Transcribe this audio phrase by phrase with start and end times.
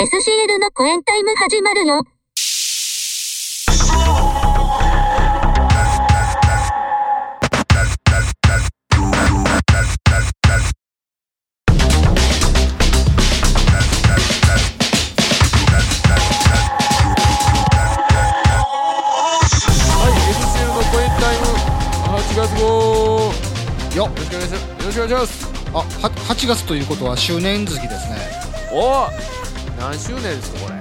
[0.00, 1.96] SCL のコエンタイム始まるよ。
[1.96, 2.02] は
[20.06, 21.46] い、SCL のコエンタイム
[22.14, 22.68] 8月号
[23.96, 24.62] よよろしくお願いします。
[24.62, 25.48] よろしくお願いします。
[25.74, 25.84] あは
[26.28, 28.30] 8月ということは周年月ですね、
[28.70, 29.37] おお
[29.78, 30.80] 何周年ですかこれ？10、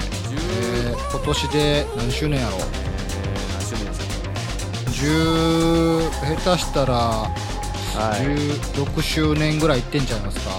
[0.91, 2.59] えー、今年で何周年やろう？
[2.59, 7.30] 何周年です10下手したらか
[7.99, 8.21] はい。
[8.76, 10.52] 16周年ぐらいいってんちゃいますか？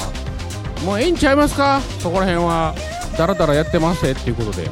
[0.84, 1.80] もうええんちゃいますか？
[2.00, 2.74] そこら辺は。
[3.16, 4.70] ダラダラやってますってっていうことで。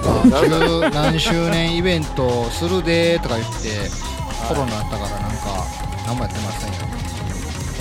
[0.00, 3.88] なんか十何周年イベントするでーとか言って
[4.48, 5.64] コロナあったからなんか
[6.06, 6.76] 何もやってませんよ。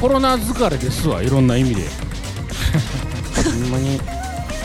[0.02, 1.82] コロナ疲れですわいろんな意味で。
[1.84, 1.88] ほ
[3.70, 3.96] んまに。
[3.96, 4.00] い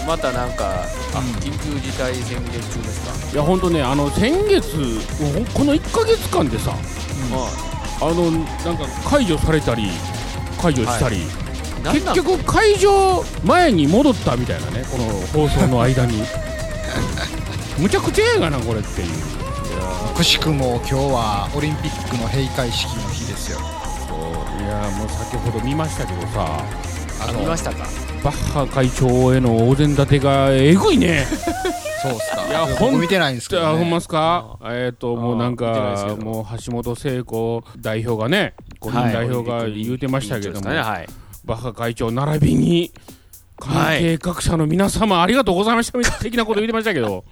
[0.07, 1.27] またなんか、あうん。
[1.41, 3.01] 緊急事態宣言中です
[3.33, 3.37] か？
[3.37, 4.67] やほんとねあの先月
[5.55, 6.75] この1ヶ月間でさ
[8.01, 8.39] あのな
[8.73, 9.89] んか解除されたり
[10.61, 11.21] 解除したり、
[11.83, 12.15] なんなん？
[12.15, 15.05] 結局解除前に戻ったみたいなねこの
[15.47, 16.23] 放送の間に。
[17.79, 19.09] むちゃくちゃええがなこれっていう。
[20.15, 23.59] くしくも今日はオリンピックの閉会式の日ですよ。
[24.09, 24.63] そう。
[24.63, 26.63] いやもう先ほど見ましたけどさ
[27.29, 27.87] あ見ましたか？
[28.23, 31.27] バッハ会長へのお膳立てがえぐいね。
[32.03, 32.47] そうっすか。
[32.49, 34.59] いやほん僕見てないんですけど、ね、あほんますか？
[34.65, 41.07] えっ、ともうなんかもう橋本聖子代表がね5人代表が言うてましたけども、はい、はい。
[41.45, 42.93] バッハ会長並びに
[43.59, 47.25] 関係各社の皆様ありがとうございましたみたいな的なこと言ってましたけど。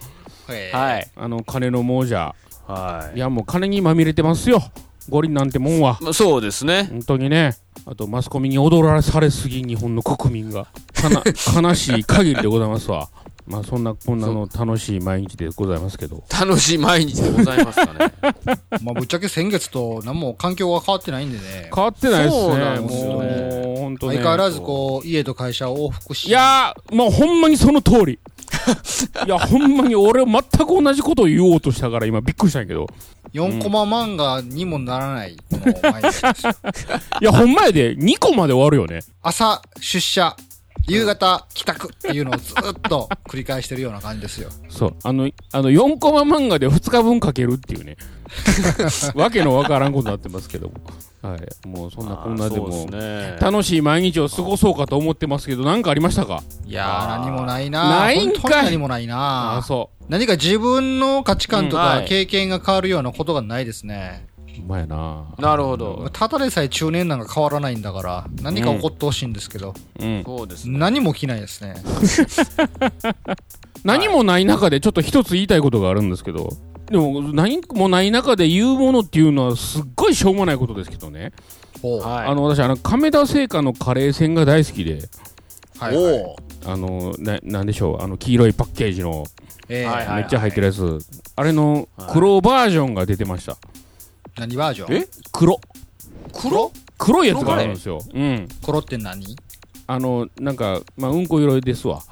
[0.50, 1.08] え ーはい。
[1.16, 2.34] あの金の亡者。
[2.66, 4.62] はいやもう金にまみれてますよ
[5.08, 5.98] 五輪なんてもんは。
[6.00, 6.88] まあそうですね。
[6.90, 7.56] 本当にね。
[7.86, 10.68] あとマスコミに踊らされすぎ日本の国民が。
[11.60, 13.08] 悲しい限りでございますわ。
[13.46, 16.22] まあそんなこんなの楽しい毎日でございますけど。
[16.30, 18.12] 楽しい毎日でございますかね。
[18.82, 21.70] まあ、ぶっちゃけ先月と何も環境は変わってないんでね。
[21.74, 23.66] 変わってないですそうねなんですよね。
[23.66, 24.16] もう本当ね。
[24.16, 28.20] 相変わらずこう家と会社を往復しいやーもうほんまにその通り
[29.26, 32.86] いやほんまに俺全く同じことを言おうとしたから今びっくりしたんやけど。
[33.32, 36.20] 4コマ漫画にもならないこの毎日
[37.20, 37.96] いやほんまやで。
[37.96, 39.02] 2個まで終わるよね。
[39.22, 40.36] 朝出社
[40.86, 44.50] 夕方帰宅っていうのをずっと繰り返してるような感じですよ。
[44.68, 44.96] そう。
[45.02, 47.96] あのあの4コマ漫画で2日分かけるっていうね
[49.14, 50.74] わけのわからんことになってますけども。
[51.22, 51.68] はい。
[51.68, 52.88] もうそんなこんなでも。
[53.40, 56.42] 楽しい毎日を過ごそうかと思ってますけど何かありましたか？
[56.66, 57.08] いやー。
[57.24, 58.00] 何もないな。
[58.00, 58.40] ないんかい。
[58.40, 59.16] 本当に何もないな。
[59.16, 65.24] ああそ何か自分の価値観とか経験が変わるようなことがないですね、ううまいな。
[65.38, 66.08] なるほど。
[66.12, 70.22] ただでさえ中年なんか変わらないんだから何か起こってほしいんですけど、うん。
[70.24, 70.78] そうですね。
[70.78, 71.76] 何も起きないですね。
[73.84, 76.50] 何もない中でちょっと一つ言いたいことがあるんですけど
[76.86, 81.32] でも何もない中で言うものっていうのはすっごいしょうもないことですけどね。
[81.82, 85.08] あの私あの亀田製菓のカレー船が大好きで。
[85.78, 85.96] はい。
[85.96, 86.36] はい。
[86.66, 88.02] あのななんでしょう。
[88.02, 89.24] あの黄色いパッケージの
[89.68, 89.90] えー。
[89.90, 90.98] はいはいめっちゃ入ってるやつ、
[91.34, 93.56] あれの黒バージョンが出てました。
[94.36, 94.96] 何バージョン？
[94.96, 95.08] え？
[95.32, 95.60] 黒。
[96.32, 96.72] 黒？
[96.98, 98.00] 黒いやつがあるんですよ。
[98.12, 98.48] うん。
[98.64, 99.36] 黒って何？
[99.88, 102.02] あのなんかまあうんこ色ですわ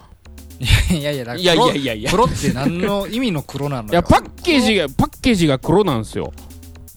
[0.91, 2.10] いやいやだからいやい黒やいやいや。
[2.10, 6.32] 黒って何の意味の黒なのよいやパッケージがパッケージが黒なんですよ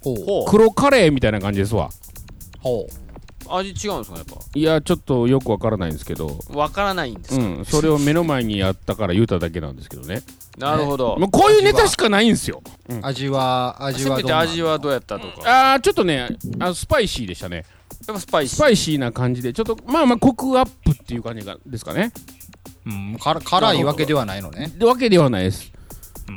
[0.04, 1.90] ほうほ黒カレーみたいな感じですわ
[2.60, 3.56] ほうう。
[3.56, 6.58] 味違うんですかね、やっいやちょっとよくわからないんですけどぱ。
[6.60, 7.42] わからないんですか？
[7.46, 10.22] うんそれを目の前にやったから言うただけなんですけどね
[10.58, 11.18] なるほど。
[11.18, 12.62] もうこういうネタしかないんですよ
[13.02, 14.40] 味は味せめてはどんな？
[14.40, 15.74] 味はどうやったとか。
[15.74, 16.30] あーちょっとね
[16.60, 17.66] あスパイシーでしたね
[18.08, 18.56] やっぱスパイシー。
[18.58, 22.12] スパイシーな感じでちょっとまあまあコクアップっていう感じがですかね
[22.86, 24.72] うんから辛いわけではないのね。
[24.82, 25.72] わけではないです。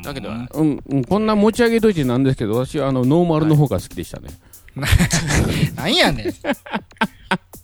[0.02, 4.28] だけどはうん、うん、こんな持ち上げといてなんですけど私はあのノーマルの方が好きでしたね、
[5.74, 6.34] なんやねん。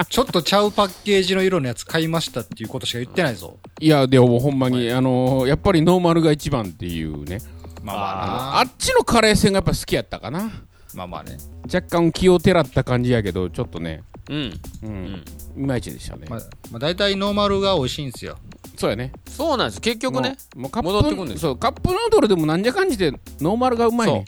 [0.09, 3.59] ちょっとちゃうパッケージの色のやつ買いましたっていうことしか言ってないぞ。
[3.81, 7.39] い、やでもほんまに、あのーやっぱりノーマルが一番っていうね。
[7.83, 10.51] まああまあなっちのカレー線がやっぱ好きやったかな。
[10.95, 11.37] まあまあね。
[11.73, 14.03] 若干気をてらった感じやけどちょっとね
[14.33, 14.61] うん。
[14.83, 15.25] うん、
[15.57, 16.41] いまいちでしたね、まあ、
[16.71, 18.11] まあ、大体ノーマルが美味しいん。
[18.11, 18.39] ですよ
[18.77, 19.69] そうやねそうなん。
[19.69, 19.81] です。
[19.81, 20.37] 結局ね。
[20.57, 21.29] もうカップ戻ってくん。
[21.29, 22.63] ですそうカップヌードルでもなん。
[22.63, 22.91] じゃかん。
[22.91, 24.25] じでノーマルがうまいね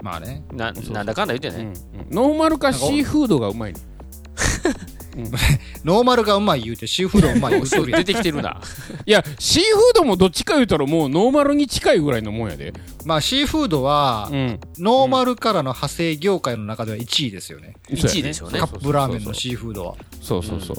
[0.00, 1.06] まあねな、なん。
[1.06, 1.28] だかん。
[1.28, 1.72] だ言ってね。
[2.10, 3.80] ノーマルかシーフードがうまいね
[5.84, 8.04] ノーマルがうまい言うてシーフードうまい言うとるやん。
[8.04, 8.60] 出てきてるな。
[9.06, 12.72] いやシーフードもどっちか言うたらもうノーマルに近いぐらいのもんやで。
[13.04, 14.60] まあシーフードはうん。
[14.78, 17.74] ノーマルからの派生業界の中では1位ですよね。
[17.90, 18.58] 1位でしょうね。
[18.58, 19.94] カップラーメンのシーフードは。
[20.20, 20.76] そうそうそう。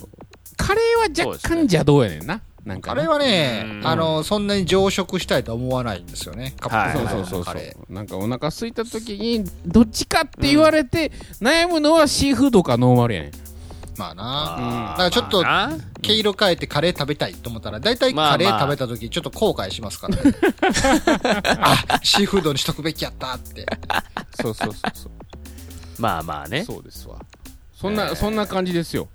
[0.58, 2.42] カレーは若干邪道やねんな。
[2.66, 3.88] なんかあれはねう、ん。
[3.88, 6.54] あの、そんなに増殖したいとは思わないんですよね。
[6.60, 7.08] カップはい。
[7.08, 7.94] そうそうそうそカレう。
[7.94, 13.32] なんかお腹空いた時にどっちかって言われて悩むのはシーフードかノーマルやねん。
[13.32, 13.49] ー。
[14.00, 14.24] まあな。
[14.24, 15.44] あーだからちょっと
[16.02, 20.22] 毛色変えてカレー食べたいと思ったら、大体カレー食べた時ちょっと後悔しますからね。
[21.62, 23.66] あ、シーフードにしとくべきやったって。
[24.42, 25.12] そうそうそうそう。
[26.00, 26.64] まあまあね。
[26.64, 27.18] そうですわ。
[27.76, 29.10] そんなそんな感じですよ。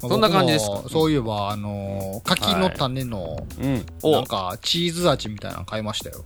[0.00, 0.82] そんな感じですか？
[0.90, 3.86] そういえば、あのー、柿の種の、うん。
[4.02, 4.12] お。
[4.12, 6.22] なんか、チーズ味みたいなの買いましたよ。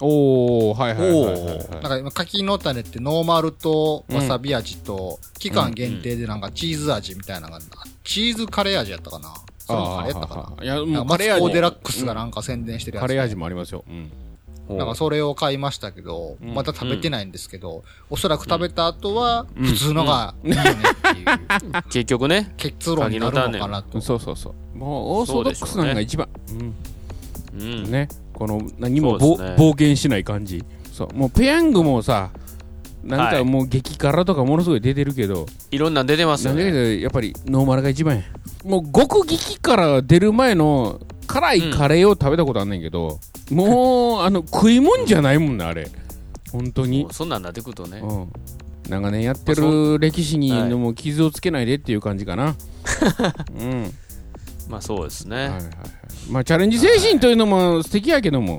[0.00, 1.32] おおはいはいはいはい。
[1.32, 7.60] はいなんか今、柿の種ってノーマルとわさび味と、期間限定でなんかチーズ味みたいなのが、
[8.02, 9.34] チーズカレー味やったかな。
[9.58, 13.02] それもカレーやったかいやななもうカレーんかマツコ・デラッ味クスがなんか宣伝してるやつ。
[13.02, 13.84] カレー味もありますよ。
[13.88, 14.10] うん。
[14.66, 16.54] おなんかそれを買いましたけど、うん。
[16.54, 21.82] まだ食べてないんですけど、おそらく食べた後は、普通のがいいよねっていう。
[21.90, 22.52] 結局ね。
[22.56, 24.00] 結論になるのかなと。
[24.00, 24.78] そうそうそう。
[24.78, 26.28] もうオーソドックスなのが一番。
[26.48, 26.74] ううん
[27.56, 27.90] ん。
[27.90, 28.08] ね。
[28.32, 29.24] この何もね。
[29.56, 30.64] 冒険しない感じ。
[30.92, 32.30] そうもうペヤングもさ
[33.02, 36.72] なんかもう激辛とかものすごい出てるけど、いろんなん出てますよね。
[36.72, 38.22] どやっぱりノーマルが一番や。
[38.64, 43.20] もう極激辛出る前の辛いカレーを食べたことあんねんけど、
[43.50, 45.90] もうあの食いもんじゃないもんねあれ。
[46.50, 47.06] 本当に。
[47.10, 47.98] そんなんなってくるとね。
[47.98, 48.32] うん。
[48.88, 50.70] 長年やってまある歴史にはい。
[50.70, 52.56] もう傷をつけないでっていう感じかな。
[53.58, 53.92] うん
[54.68, 55.36] まあそうですね。
[55.36, 55.62] はいはいはい
[56.30, 58.58] まあチャレンジ精神というのも素敵やけども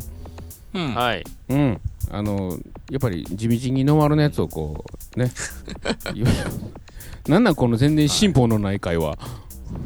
[0.74, 0.94] うん。
[0.94, 1.24] はい。
[1.50, 1.82] うん
[2.12, 2.60] あの
[2.92, 4.86] やっぱり地道にノーマルのやつをこ
[5.16, 5.32] うね
[7.28, 9.18] なんなんこの全然進歩のない会話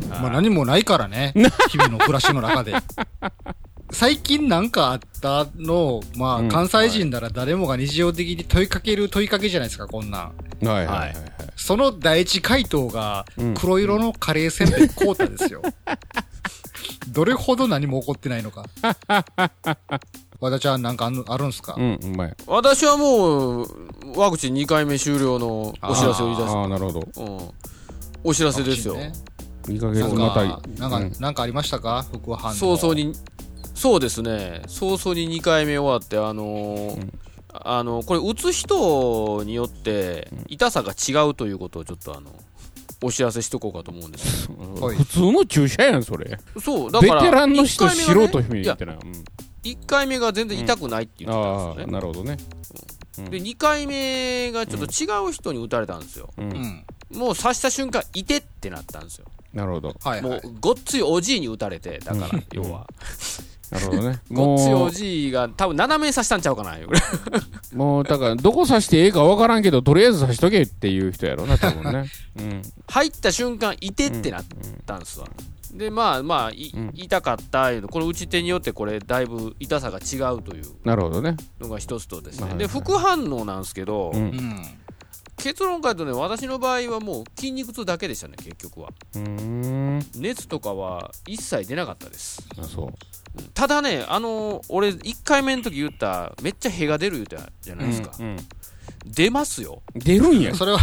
[0.09, 1.33] まあ何もないからね。
[1.69, 2.73] 日々の暮らしの中で。
[3.91, 10.21] 最近なんかあったのを、まうんあ関西人なら誰もが日常的に問いかける問いかけじゃないですか、こんなん。
[10.21, 10.33] は
[10.63, 11.15] いはいはいはい
[11.55, 15.61] その第一回答がうん黒色のカレーせんべいコータですよ。
[17.11, 18.65] どれほど何も起こってないのか。
[20.39, 23.67] 和田ちゃんなんかあるんすか、うんうまい私はもう、
[24.15, 26.55] ワクチン2回目終了のお知らせを言い出す。
[26.55, 27.49] ああなるほどうん。
[28.23, 28.93] お知らせですよ。
[28.93, 29.11] ね
[29.63, 32.05] 2ヶなん月またか、なんか、うんなんかありましたか？
[32.09, 32.53] 副反応。
[32.55, 33.13] 早々に、
[33.79, 34.61] そうですね。
[34.67, 37.11] 早々に2回目終わって、あのーうん
[37.51, 42.29] あの、これ打つ人によって痛さが違うということをちょっとあの、
[43.01, 44.55] お知らせしとこうかと思うんですよ。
[44.85, 48.99] は い普通の注射やんそれそう、だベから、テランの人一回目がね素人みいやたいなうん
[49.63, 51.93] 1回目が全然痛くないって言ってたんああですよね。
[51.93, 52.37] なるほどね
[53.29, 56.29] で、2回目がちょっと違う人に打たれたんですよ。
[56.37, 56.85] ううんん。
[57.11, 59.25] もう刺した瞬間、いてってなったんですよ。
[59.53, 60.29] なるほどはい、はい。
[60.29, 62.87] もう、ごっついおじいに打たれて、だから、要は。
[63.71, 66.77] なるほどね ごっついおもうじいが多分斜めに刺したんちゃうかな、
[67.73, 74.45] もうだからどこ刺してええかわからんけどとりあえず刺しとけっていう人やろな多分ね うん入った瞬間、いてってなっ
[74.85, 75.27] たんですわ。
[75.73, 82.43] で、まあまあ、いうん痛かったいうの、この打ち手によってこれ、だいぶ痛さが違うというなるほどねのが一つとですね。
[82.43, 84.65] はいはいで、副反応なんですけど、うんうん。
[85.39, 88.89] 結論から言うとね、私の場合はもう筋肉痛だけでしたね、結局は。
[89.15, 92.45] うーん熱とかは一切出なかったです。
[92.59, 92.93] あそう
[93.53, 98.11] ただね、あのー俺、1回目の時言った、めっちゃ屁が出る言うたじゃないですか。
[98.19, 98.37] うんうん
[99.05, 99.81] 出ますよ。
[99.95, 100.79] 出るんやそれは、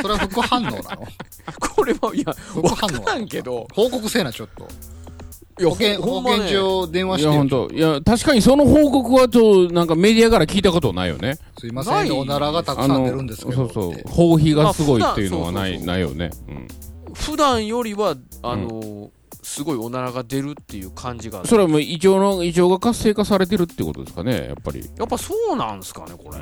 [0.00, 1.06] それは副反応なの？
[1.60, 4.66] これは、いや、副わ反応からんけど、報告せえな、ちょっと。
[5.58, 6.38] いや保健、保ほんまね。
[6.38, 11.38] 健所電話いしや本当いや確かにその報告はとなんかメディアから聞いたことないよね。
[11.58, 12.10] すいません、ない。
[12.10, 13.56] おならがたくさん出るんですけど。
[13.56, 16.30] そうそうって包皮がすごいっていうのはないまあ普段ないよね。
[16.48, 16.68] うん。
[17.14, 19.08] 普段よりは、あのー
[19.48, 21.38] すごいおならが出るっていう感じが。
[21.38, 24.88] あるそれはもう胃腸の胃腸が活性化されてるってことですかねやっぱり。
[24.98, 26.38] やっぱそうなんすかね、これ。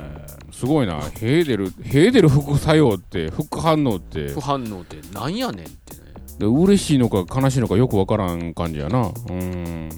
[0.51, 0.99] すごいな。
[0.99, 4.27] ヘーデルヘーデル副作用って副反応って。
[4.27, 6.06] 副反応ってなんやねんってね。
[6.39, 8.99] で嬉しいのか悲しいのかよくわからん感じやな。
[9.29, 9.89] うん。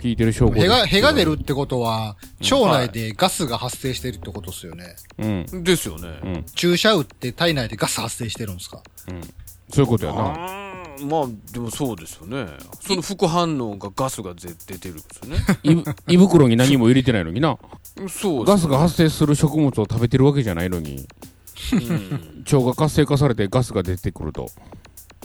[0.00, 2.16] 聞いてる証拠へが、へが出るってことは、
[2.50, 4.96] 腸内でガスが発生してるってことですよね。
[5.18, 5.62] うん。
[5.64, 6.08] ですよね。
[6.24, 6.44] うん。
[6.54, 8.82] 注射打って体内でガス発生してるんですか？
[9.70, 10.20] そういうことやな。
[11.06, 12.46] まあ、でもそうですよね。
[12.80, 15.28] その副反応がガスがぜ出てるんですよ
[15.74, 15.84] ね。
[16.08, 17.56] 胃袋に何も入れてないのにな。
[18.08, 21.06] そうガスが発生する食物を食べてるわけじゃないのに。
[21.72, 22.44] うん。
[22.52, 24.48] 腸が活性化されてガスが出てくると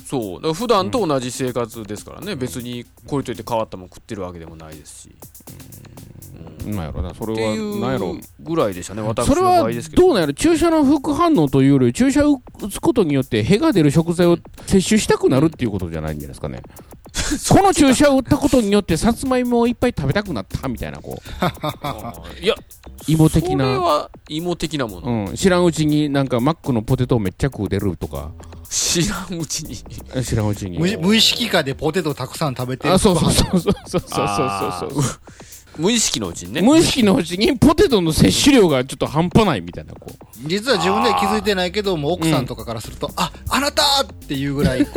[0.10, 0.34] そう。
[0.38, 2.36] だから普段と同じ生活ですからね。
[2.36, 5.16] 別にこれといって変わったもん食ってるわけでもないですし。
[6.66, 10.02] なんやろなそれはなんやろぐらいでしたね、私それの場合はですけど。
[10.02, 16.64] どうなんやろ注射の副反応というより注射を打つことによってへが出る食材を摂取したくなるっていうことじゃないんじゃないですかね
[17.50, 22.40] この注射を打ったことによってさつまいもをいっぱい食べたくなったみたいなこう。
[22.44, 22.56] いや
[23.08, 28.32] 芋的それな、は芋的なもの、うん、知らんうちになんかマックのポテトをめっちゃ食うてるとか。
[28.70, 29.76] 知らんうちに。
[30.24, 30.78] 知らんうちに。
[30.78, 35.04] 無無意識化でポテトたくさん食べてるあそうそうそうそうそうそうそう
[35.80, 36.62] 無意識のうちにね。
[36.62, 40.48] 無意識のうちにポテトの摂取量がちょっと半端ないみたいなこう。
[40.48, 44.92] 実は自分では気づいてないけども奥さんとかからすると、ああなたっていうぐらいこ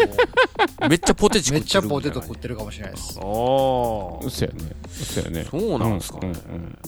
[0.83, 3.19] う めっちゃポテチめっちゃ食ってるポテト食ってるかもしれないです。
[3.19, 4.73] ああそうやね。
[4.93, 5.47] そうやね。
[5.49, 6.33] そうなんですかね。
[6.49, 6.63] うんうん。
[6.63, 6.79] うん。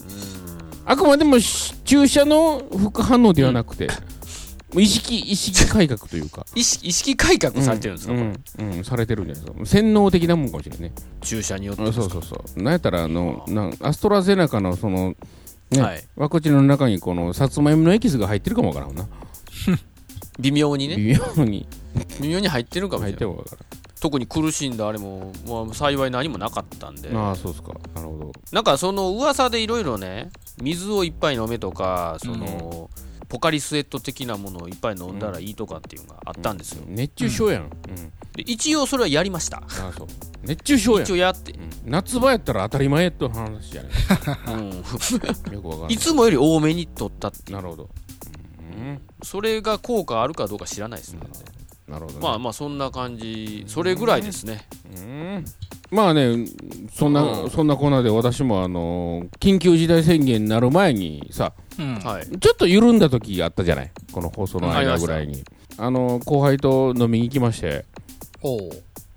[0.85, 3.87] あくまでもし注射の副反応ではなくて、
[4.81, 6.45] 意識意識改革というか。
[6.55, 8.23] 意識意識改革されてるんですか、うこ
[8.57, 8.65] れ？
[8.65, 9.65] ん、うんされてるんじゃないですか。
[9.65, 10.93] 洗脳的なもんかもしれないね。
[11.21, 12.61] 注射によってあそうそうそう。
[12.61, 15.15] なんやったらあのなんアストラゼネカのその
[15.71, 16.03] ね、はい。
[16.15, 19.07] ワクチンの中にこのさつまいものエキスが入ってるかもわからんな。
[20.39, 20.95] 微妙にね。
[20.97, 21.67] 微妙に。
[22.21, 23.57] 微妙に入ってるかもし入れないってるかもわか
[24.01, 27.09] 特に苦しんだあれも、まあ、幸い何もなかったんで。
[27.09, 27.73] らんああそうですか。
[27.95, 28.31] なるほど。
[28.51, 30.29] なんかその噂でいろいろね
[30.61, 32.89] 水をいっぱい飲めとかその、
[33.35, 37.69] ポカリスエット的なものをいっぱい飲んだらいいとかっていうのがあったんですよ、熱中症やん、うん。
[38.31, 39.57] で一応それはやりました。
[39.57, 40.07] ああそう。
[40.43, 41.03] 熱中症やん。
[41.03, 41.69] 一応やって、うん。
[41.83, 43.91] 夏場やったら当たり前との話じゃない
[44.53, 44.69] うん、
[45.51, 45.91] よくわからん。
[45.91, 47.57] いつもより多めに取ったっていう。
[47.57, 47.89] なるほど。
[48.77, 49.01] うん。
[49.21, 51.19] それが効果あるかどうか知らないですね、
[51.87, 53.63] なるほど、ね、まあまあそんな感じ。
[53.67, 55.45] それぐらいですね、うん。
[55.91, 56.45] まあね
[56.93, 57.49] そんな、うん。
[57.49, 61.95] そんなコーナーで私もあの緊急事態宣言になる前にさうん。
[61.99, 62.39] はい。
[62.39, 63.91] ちょっと緩んだ時あったじゃない？
[64.11, 65.43] この放送の間ぐらいに。
[65.77, 67.85] あの後輩と飲みに行きまして。
[68.41, 68.59] ほう。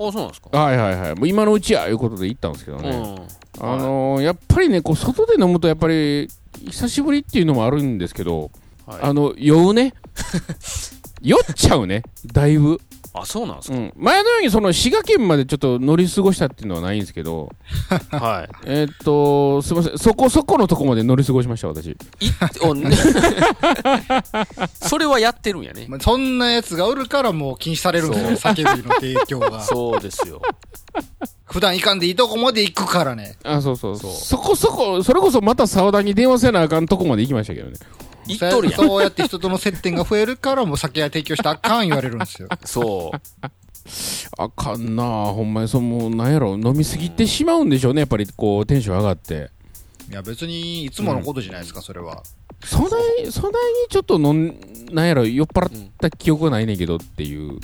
[0.01, 1.15] あそうなんですか、はいはいはい。
[1.15, 3.67] もう今のうちやいうことで行ったんですけどね、うん。
[3.67, 6.29] あのやっぱりねこう外で飲むとやっぱり
[6.67, 8.51] 久しぶりっていうのもあるんですけど、
[8.87, 9.01] はい。
[9.03, 9.95] あの酔うね
[11.23, 12.03] 酔っちゃうね。
[12.27, 12.81] だいぶ。
[13.15, 17.51] あそうなんですか、うん、前のようにその滋賀県までちょっと乗り過ごしたっていうのはないんですけど、
[18.13, 18.55] はい。
[18.67, 21.87] えーっと、すみません、そこそこのとこまで乗り過ごしました、私。
[21.87, 21.97] い
[22.63, 22.91] おね。
[24.83, 25.87] それはやってるんやね。
[25.89, 29.63] まあそんなやつがおるからもう禁止されるんですよ、酒類の提供が。
[29.63, 30.41] そうですよ。
[31.47, 33.37] 普段行かんでいいとこまで行くからね。
[33.43, 33.97] あ、そうそう。
[33.97, 34.13] そう。
[34.13, 37.79] そこそこ、それこそまた沢田に電話せなあかんとこまで行きましたけどね。
[38.29, 42.49] 言っとるやんそうやって人との接点が増えるからもう酒屋提供したらあかん言われるんですよ。
[42.65, 43.47] そう
[44.37, 49.51] あかんなあほんまに、その、なんやろ、飲みすぎてしまうんでしょうね、やっぱりこう、テンション上がって。
[50.11, 52.23] いや別にいつものことじゃないですか、それは。
[52.65, 54.59] そない、そないにちょっと飲ん、
[54.93, 57.53] なんやろ、酔っ払った記憶はないねんけどっていう。
[57.53, 57.61] うん、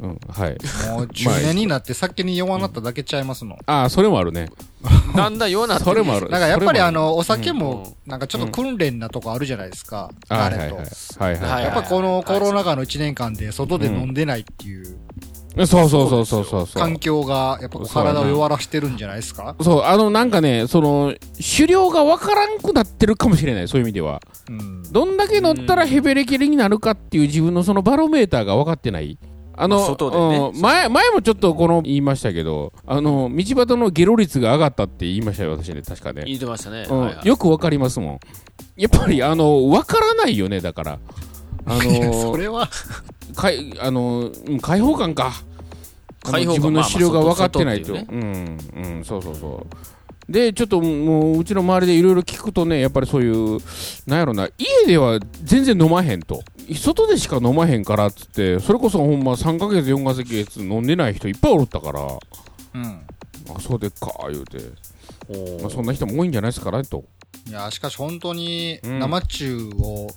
[0.00, 0.56] はい。
[0.90, 3.56] もう中年になって酒に弱なっただけちゃいますの。
[3.66, 4.50] ああ、それもあるね。
[5.16, 6.28] だんだんようなってそれもある。
[6.28, 10.10] だからやっぱりあの、の、お酒も、なんかちょっと訓練なとこあるじゃないですか。
[10.28, 10.70] はいはいはい。
[10.70, 11.24] 慣れと。
[11.24, 14.98] はいはいはいやっぱこのコロナ禍の1年間で外で飲んでないっていう
[15.66, 16.66] そうそうそうそうそう。
[16.74, 19.56] 環境がやっぱ体を弱らしてるんじゃないですか？
[19.60, 21.14] そう、あの、なんかね、その、
[21.56, 24.20] 狩猟がわからんくなってるかもしれない、そういう意味では。
[24.48, 24.82] うん。
[24.92, 29.18] どんだけ乗ったらヘベレケレになるかっていう自分のそのバロメーターが分かってない。
[29.60, 36.22] あの、まあ外でねうん前、前もちょっとこの言いましたけど、あの、道端のゲロ率が上がったって言いましたよ、私ね、確かね。
[36.26, 38.20] 言ってましたね、うんはいはいよくわかりますもん。
[38.76, 40.98] やっぱり、あの、わからないよね、だから。
[41.66, 41.88] あそ
[42.30, 42.68] の、 れは、
[43.34, 45.32] かい、あの、うん開放感か。
[46.24, 47.94] 自分の資料が分かってないと。
[47.94, 48.58] まあまあうん、
[48.96, 49.76] うん、そうそうそう。
[50.28, 53.60] で、ちょっともう、うちの周りでいろいろ聞くとね、やっぱりそういう、
[54.06, 56.42] なんやろな、家では全然飲まへんと。
[56.74, 62.00] 外でしか飲まへんからっつって、それこそほんま3ヶ月、4ヶ月飲んでない人いっぱいおったから、
[62.74, 63.00] うん。
[63.56, 64.58] あ、そうでっか、言うて。
[65.62, 67.04] まあ、そんな人も多いんじゃないですかね、と。
[67.48, 70.08] いや、しかし本当にうん生中を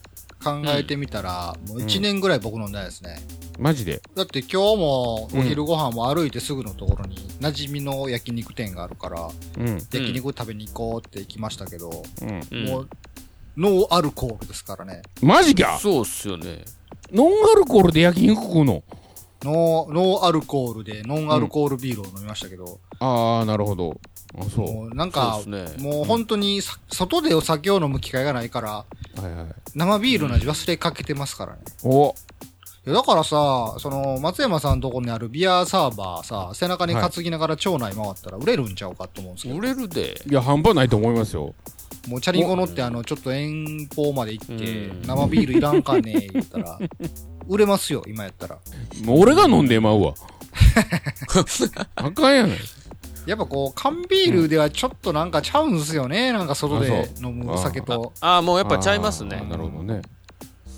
[0.41, 3.21] 考えてみたら、もう1年ぐらい僕飲んでないですね。
[3.59, 4.01] マジで？
[4.15, 12.41] だって今日もお昼ご飯も歩いてすぐのところに馴染みの焼肉店があるから、うん、焼肉食べに行こうって行きましたけど、うん。
[12.51, 12.89] うんもう、
[13.57, 15.01] ノーアルコールですからね。
[15.21, 15.77] マジか？
[15.79, 16.63] そうっすよね
[17.11, 18.83] ノンアルコールで焼肉食うの？
[19.43, 23.99] ノー、ノーアルコールでノンアルコールビールを飲みましたけど、ああ、なるほど。
[24.37, 24.73] あ、そう。
[24.73, 28.85] もうなんか、そうですねもう本当にさ外でお酒を飲む機会がないから、は
[29.17, 29.45] いはい。
[29.75, 31.59] 生ビールの味忘れかけてますからね。
[31.83, 32.15] お
[32.83, 41.53] いやだからさ、その、松山さんのとこにあるビアサーバーさ、背中に担ぎながら町内回ったら売れるんちゃうかと思うんですけど、売れるでいや、半端ないと思いますよ。
[42.07, 46.79] もうチャリンコ乗ってあの、ちょっと遠方まで行ってうん、生ビールいらんかね言ったら、
[47.47, 48.57] 売れますよ、今やったら。
[49.03, 50.15] もう俺が飲んでまうわ。
[51.95, 52.57] あかんやない。
[53.25, 58.13] やっぱこう、缶ビールではちょっとなんかちゃうんすよね、なんか外であ飲むお酒と。
[58.21, 58.37] あ。
[58.37, 59.45] あもうやっぱちゃいますね。
[59.49, 60.01] なるほどね。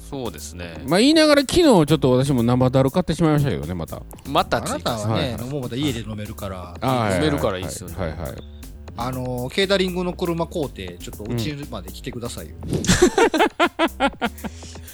[0.09, 0.83] そうですね。
[0.85, 4.01] まあ言いながら昨日ちょっと私も生だる買ってしまいましたけどねまた。
[4.27, 7.95] またあなたはね、はいもうまた家で飲めるから、あー飲めるからいいっすよね。
[7.97, 8.62] はいはいはい
[8.95, 12.55] あの、ケータリングの車買うて、ちょっとうちまで来てくださいよ。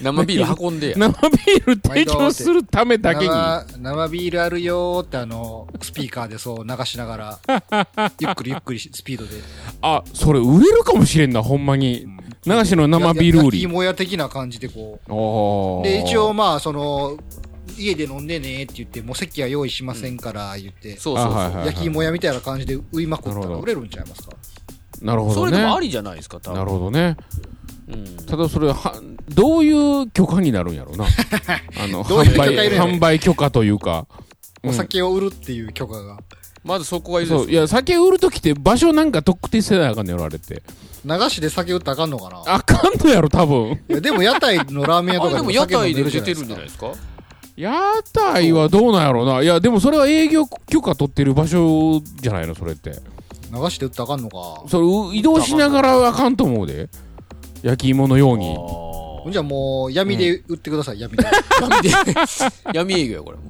[0.01, 7.39] 生ビール運んでや 生ビール提供するためだけに生生ビールあるよーってあの、スピーカーでそう流しながら、
[8.19, 9.31] ゆっくりゆっくりスピードで。
[9.81, 12.05] あそれ売れるかもしれんなほんまに
[12.45, 14.99] 流しの生ビール売り焼き芋屋的な感じでこ
[15.81, 15.83] う。
[15.83, 17.17] で、一応まあ、その、
[17.79, 24.31] 家で飲んでねって言って、もう席は用意しませんから言って、そうそうそう、焼き芋屋みたいな感じで売りまくったら売れるんちゃいますか？
[25.01, 25.35] なるほどね。
[25.35, 26.57] それでもありじゃないですか多分。
[26.59, 27.15] なるほどね。
[27.87, 28.17] うん。
[28.25, 29.71] ただそれはどうい
[30.03, 31.05] う許可になるんやろうな。
[31.81, 34.07] あの販売販売許可というか。
[34.61, 36.19] お酒を売るっていう許可が。
[36.65, 37.49] まずそこがいるそう。
[37.49, 40.61] いや酒売るときって場所なんか特定せなあかんねやろあれって。
[41.05, 42.55] 流しで酒売ったらあかんのかな？
[42.55, 43.81] あかんのやろ多分。
[43.89, 46.91] いやでも屋台のラーメン屋とかでも屋台で出てるんじゃないですか？
[47.59, 47.71] 屋
[48.13, 49.41] 台はどうなんやろうな。
[49.41, 52.91] いやでもそれは営業許可取ってる場所じゃないのそれって。
[53.51, 54.63] 流しで売ったらあかんのか。
[54.67, 56.89] それう移動しながらあかんと思うで。
[57.61, 58.55] 焼き芋のように。
[58.55, 61.25] ほんじゃもう闇で売ってください、闇で。
[61.59, 61.91] 闇で。
[62.73, 63.43] 闇営業やこれも。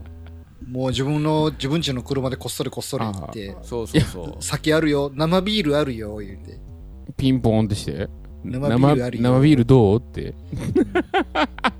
[0.68, 4.38] もう自分の、自分家の車でこっそりこっそり行って、そうそうそう。
[4.40, 6.60] 酒あるよ、生ビールあるよ、言うて。
[7.16, 8.08] ピンポンってして
[8.44, 9.24] 生ビールあるよ。
[9.24, 10.00] 生ビールどう？
[10.00, 10.34] って。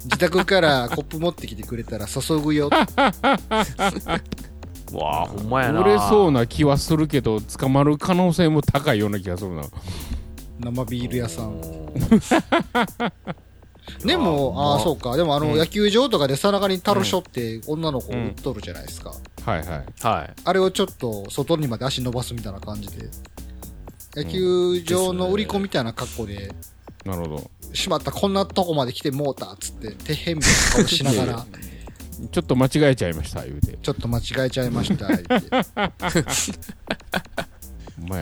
[0.06, 2.70] 自宅からコップ持ってきてくれたら注ぐよ。
[4.92, 5.82] わあほんまやな。
[5.82, 9.64] 売れそうな気はするけど捕まる可能性も高いような気がするな。
[10.60, 11.54] 生ビール屋さん。
[11.54, 11.56] う
[14.04, 15.18] んでも、ああ、そうか。
[15.18, 15.58] でもあの、うん。
[15.58, 19.14] 野球場とかでさながにタルショって女の子売っとるじゃないですか。
[19.46, 19.68] はいはい。
[20.02, 20.34] はい。
[20.44, 23.10] あれをちょっと外にまで足伸ばすみたいな感じで。
[24.16, 26.52] 野球場の売り子みたいな格好で、
[27.06, 27.52] なるほど。
[27.74, 31.46] しまった、こんなとこまで来てもうたっつって、手へんみたいな顔しながら、
[32.32, 33.78] ちょっと間違えちゃいました言うて。
[33.82, 35.28] ちょっと間違えちゃいました、言って。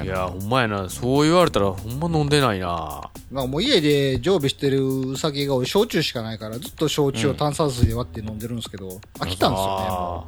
[0.04, 0.90] いやほんまやな。
[0.90, 3.10] そう言われたらほんま飲んでないな。
[3.32, 10.28] まあもう家で常備してる酒が俺焼酎しかないからずっと焼酎を炭酸水で割って飲んでるんですけど、飽きたんですよねもあ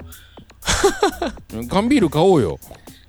[1.62, 1.66] う。
[1.68, 2.60] 缶ビール買おうよ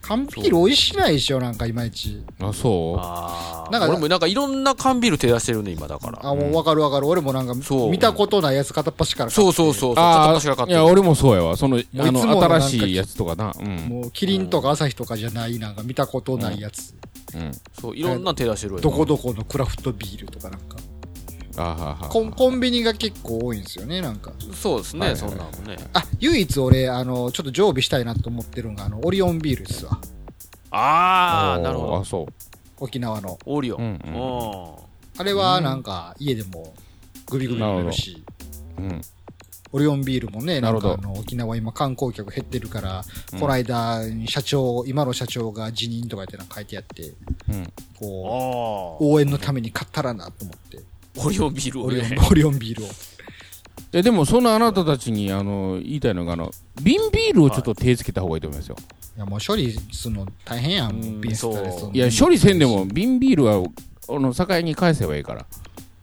[0.03, 2.23] 缶ビール美味しないでしょなんかいまいち。
[2.41, 3.71] あそあー。
[3.71, 6.19] なんか俺もなんかいろんな缶ビール手出してるね今だから。
[6.23, 7.07] あ、もうわかるわかる。
[7.07, 7.91] 俺もなんかそう。
[7.91, 9.43] 見たことないやつ片っ端から買って。
[9.43, 9.93] そうそうそうそう。
[9.93, 10.75] う片っあ端から買って。
[10.75, 11.57] あいや俺もそうやわ。
[11.57, 13.55] そのあの新しいやつとかな。
[13.59, 13.77] うん。
[13.89, 16.95] もうキリンとか朝日とかじゃないなんか見たことないやつ。
[17.35, 17.53] うん。
[17.81, 20.77] そういろんな手出してるわどこどこのクラフトビールとかなんか。
[21.57, 24.33] あははコンコンビニが結構多いんですよね、なんか。
[24.55, 25.77] そうですね、はいはいそんなのもね。
[25.93, 29.99] あ、唯一俺、あの、ちょっと常備したいなと思ってるのが、あの、オリオンビールですわ。
[30.71, 31.97] ああなるほど。
[31.99, 32.27] あそう。
[32.79, 33.39] 沖縄の。
[33.45, 34.27] オリオン、うんうんう
[34.75, 34.75] ん。
[35.19, 36.75] あれはなんか家でも
[37.27, 38.23] グビグビ飲めるし、
[38.79, 39.01] うん。
[39.73, 40.89] オリオンビールもね、なるほど。
[40.91, 43.05] なんかあの、沖縄今観光客減ってるから、
[43.39, 47.13] この間、社長、今の社長が辞任とか言ってなんか書いてあって、
[47.49, 47.63] うん。
[47.65, 47.67] あ
[47.99, 50.79] こう、あ応援のために買ったらなと思って、
[51.17, 52.89] オリオンビールをオリオンね、オリオンビールを。
[53.93, 58.77] えでもそのあなたたちにあの言いたいのがあの瓶ビールをちょっと手つけた方がいいと思いますよ、
[59.17, 63.65] いや、もう処理するの大変やん、もうんうビンスタレスそういや処理せんでも瓶ビールは
[64.09, 65.47] あの境に返せばいいから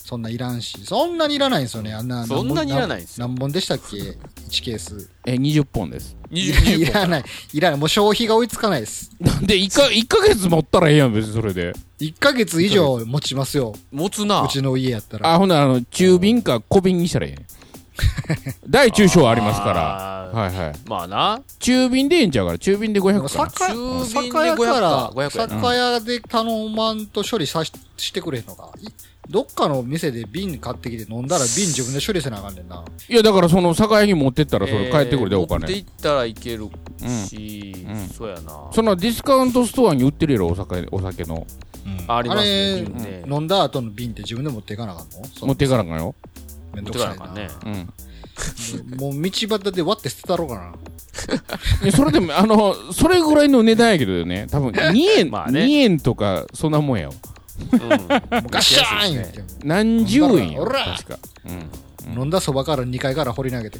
[0.08, 2.26] そんないらんし、そんなにいらないんですよね、あんな。
[2.26, 5.10] そんなにいらないんですよ何本でしたっけ ?1 ケース。
[5.26, 7.24] え20本ですいや20いらない。
[7.52, 7.80] いらない。
[7.82, 9.12] もう消費が追いつかないです。
[9.20, 13.74] なんで1か一ヶ月持ったらええやん別にそれで1ヶ月以上持ちますよ。
[13.92, 15.34] 持つなうちの家やったら。
[15.34, 17.58] あほんならあの中瓶か小瓶にしたらええ
[18.66, 28.88] 大中小ありますからはいはいまあな中瓶でええんちゃうから中瓶で500かな酒中瓶で酒屋から500 500酒屋で頼まんと処理さししてくれへんのかい
[29.30, 32.84] どっかの店で瓶買ってきて飲んだら瓶自分で処理せなあかんねんな。
[33.10, 36.70] いやだからその酒屋に持ってったらそれ帰ってくるでおえー持って金いったらいける
[37.28, 38.08] し、うん。
[38.08, 38.70] そうやな。
[38.72, 41.46] そのディスカウントストアに売ってるやろお酒お酒の。
[42.08, 42.74] ありますね。
[42.74, 45.22] あれ瓶ね飲んだ後の瓶って自分で持っていかなあかんの？
[45.48, 46.16] 持っていかなあかんよ。
[46.74, 47.34] めんどくさいな。
[47.34, 47.94] ねうん。
[49.00, 50.74] もう道端で割って捨てたろうかな。
[51.84, 54.48] いやそれでもあのそれぐらいの値段やけどね。
[54.50, 55.62] 多分2円、 まあね。
[55.62, 57.14] 2円とかそんなもんやわ。
[57.14, 57.37] うんもう
[57.70, 60.86] ガッシャーン言って何十円やおら。
[60.98, 61.20] 確か、
[62.06, 63.80] うん、飲んだそばから2階から掘り投げて。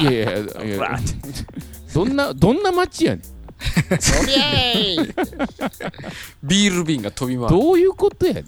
[0.00, 0.64] いやいやいや。
[0.64, 0.98] いや
[1.94, 3.24] どんなどんな街やねん。
[4.22, 5.14] おりゃーい
[6.42, 7.50] ビール瓶が飛び回る。
[7.50, 8.46] どういうことやねんい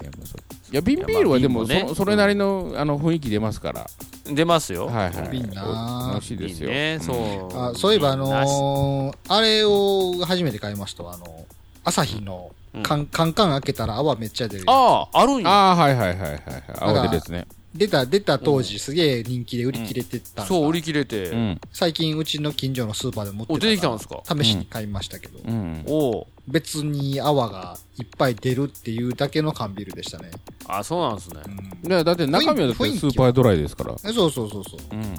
[0.72, 3.86] や瓶ビールはでもそれなりのあの雰囲気出ますから。
[4.26, 5.28] 出ますよ、はいはい。
[5.30, 6.10] 瓶な。
[6.12, 6.70] 美味しいですよ、
[7.00, 7.58] そう。
[7.58, 11.44] あそういえばあのー、あれを初めて買いましたわあの
[11.84, 15.48] 朝日のカンカンカン開けたら泡めっちゃ出るあああるんや。
[15.48, 16.42] ああはいはいはいはいはい。
[16.80, 17.46] 青でですね。
[17.74, 21.30] 出た、出た当時すげえ人気で売り切れてたそう、売り切れて。
[21.30, 21.60] うん。
[21.72, 24.22] 最近うちの近所のスーパーで持ってたお出てきたんですか？
[24.24, 25.84] 試しに買いましたけど、うん。
[25.86, 30.30] おう別に泡がいっぱい出るっていうだけの缶ビールでしたね。
[30.68, 31.40] あ、そうなんですね。
[31.82, 32.04] うん。
[32.04, 33.94] だって中身はだってスーパードライですから。
[34.04, 34.78] えそうそうそうそう。
[34.92, 35.14] うん。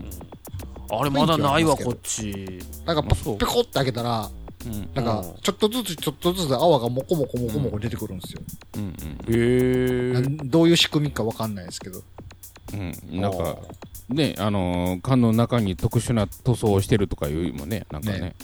[0.97, 2.61] あれまだないわ、こっち。
[2.85, 3.37] なんかあそう。
[3.37, 4.29] ペコって開けたら、
[4.65, 5.41] うんなんかうん。
[5.41, 8.41] ちょっとずつちょっとずつ泡がもこもこもこもこ出てくるんですよ。
[8.77, 8.93] うんへ
[9.29, 10.13] え。
[10.13, 12.03] なんどういう仕組みかわかんないですけど。
[12.73, 12.93] うん。
[13.11, 13.57] うんなんか
[14.09, 18.19] ねあのー缶の中に特殊な塗装をしてるとかいうもねなんかね。
[18.19, 18.35] ね。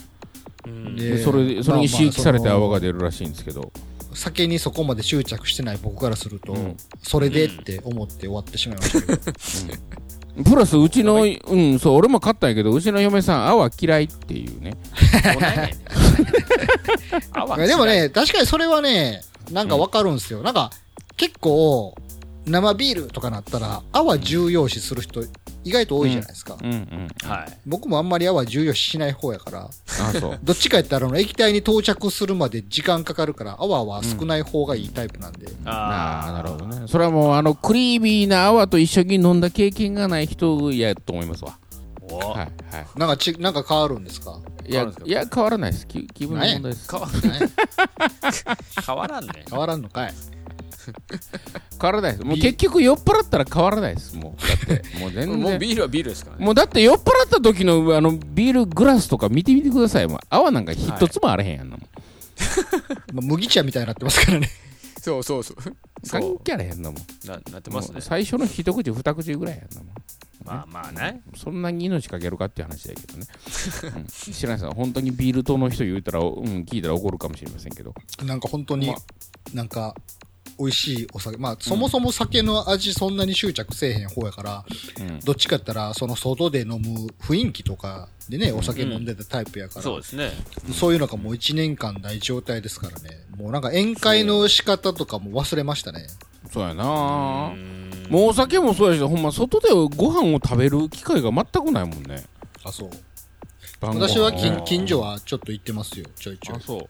[0.66, 0.96] うん。
[0.96, 3.72] ででそれでそれに刺激されて泡が出るらしいんですけど。
[4.14, 6.76] 酒にそこまで執着してない僕からすると、うん。
[7.02, 9.32] それでって思って終わってしまいましたけど。
[10.44, 14.76] プラスうちのうんそう俺も買ったんやけどうちの嫁さん泡嫌いっていうね。
[17.66, 20.42] でもね、確かにそれはね、なんかわかるんですよ。
[20.42, 20.70] なんか、
[21.16, 21.94] 結構、
[22.46, 25.22] 生ビールとかなったら、泡重要視する人、
[25.64, 26.56] 意外と多いじゃないですか。
[26.60, 27.58] うんうんはい。
[27.66, 30.38] 僕もあんまり泡重要視しない方やから、あそう。
[30.42, 35.46] どっちかやったら、あの、液体に到着するまで時間かかるから、泡は少ない方がいいタイプなんで。
[35.64, 36.82] ああなるほどね。
[36.88, 41.58] それはもうあのクリーミーな泡と一緒に飲んだ経験がない人やと思いますわ。
[42.10, 42.16] お。
[42.18, 42.50] はいはい。
[42.96, 44.38] なんかち、なんか変わるんですか？
[44.66, 45.86] いやいや変わらないです。
[45.86, 46.88] 気気分の問題です。
[46.90, 47.12] 変わね
[48.86, 49.44] 変わらんね。
[49.48, 50.14] 変わらんのかい
[51.80, 52.24] 変わらないです。
[52.24, 54.16] もう結局酔っ払ったら変わらないです。
[54.16, 54.46] もう。
[54.46, 55.38] だってもう全然。
[55.40, 56.44] もうビールはビールですからね。
[56.44, 60.06] もうだって酔っ払った時のあのビールグラスとか見てみてください。
[60.08, 61.86] もう泡なんか一つもあれへんやんなもん、
[63.14, 64.50] まあ麦茶みたいになってますからね。
[65.00, 65.56] そうそうそう。
[66.04, 66.38] そ関う。
[66.38, 68.00] 係あれへんなもんななってますね。
[68.00, 69.94] 最初の一口二口ぐらいやんなもん
[70.44, 71.22] まあまあね。
[71.36, 73.26] そんなに命かけるかっていう話だけどね、
[73.96, 74.64] うん、知らないです。
[74.64, 77.94] よ本当にビール党の人言うたら、うん、聞いたら怒るかもしれませんけど。
[78.24, 78.94] なんか本当にま、
[79.54, 79.94] なんか、
[80.58, 81.36] 美味しいお酒。
[81.38, 84.64] まあ、そもそも酒の味そんなに執着せえへん方やから、
[85.00, 90.30] うんどっちかやったら、その外で飲む雰囲気とかでね、お酒飲んでたタイプやから、そうですね。
[90.72, 93.10] そういうのがもう1年間ない状態ですからね。
[93.36, 96.06] もうなんか宴会の仕方とかも忘れましたね。
[96.50, 102.24] そうやなうんもうお酒もそうやしほんま外でご飯を食べる機会が全くないもんね
[102.64, 102.90] あ、そう。
[103.80, 106.60] 私は近所はちょっと行ってますよ、ちょいちょいあ。
[106.60, 106.88] そう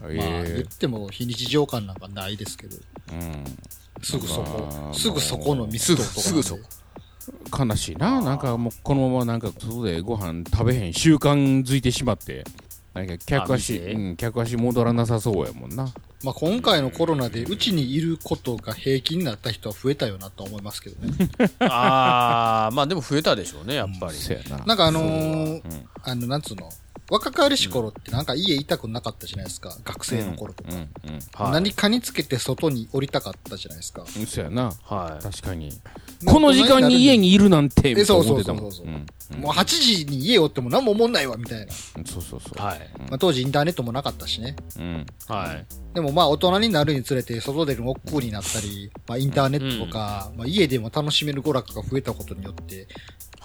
[0.00, 2.76] まあ、言っえても非日常感なんかないですけど、
[3.12, 3.44] えうん。
[4.02, 6.20] すぐそまこあ、すぐそこのミストとか。
[6.20, 6.62] すぐ
[7.58, 12.44] 悲しいななんかもうこのままなんか外でご飯食べへん習慣づいてしまって
[12.94, 15.92] なんか客足、うん、客足戻らなさそうやもんな。
[16.24, 21.30] まあ、今回のコロナでうちにいることが平気になった人は増えたよなと思いますけどね。
[21.60, 24.14] ああ、まあでも増えたでしょうね、やっぱり。
[24.14, 24.64] そやな。
[24.64, 25.62] なんかあのそうーうん。
[26.02, 26.70] あの、なんつうの、
[27.10, 31.50] 若かりし頃ってなんか家いたくなかったじゃないですか、学生の頃とか。
[31.52, 34.02] 何かにつけて外に降りたかったじゃないですか。
[34.02, 35.72] うんそやなは確かに
[36.24, 41.72] この時間に家にいるなんてえそう思ってたもんそうそうそうもう8時に家おっても何も思んないわ、みたいな。
[42.04, 42.62] そうそうそうい。
[42.62, 42.90] はい。
[43.08, 44.54] まあ、当時インターネットもなかったしね。
[44.78, 45.66] うんはい。
[45.94, 52.86] でもまあ大人になるにつれて外出るの億劫になったり、まあインターネットとか、まあ家でも楽しめる娯楽が増えたことによって、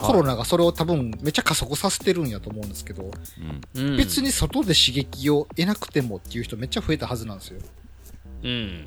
[0.01, 3.11] コロナがそれを多分めっちゃ加速させてるんやと思うんですけど、
[3.75, 7.59] うん別に外で刺激を得なくてもっていう人めっちゃ増えたはずなんですよ。
[8.43, 8.85] うん。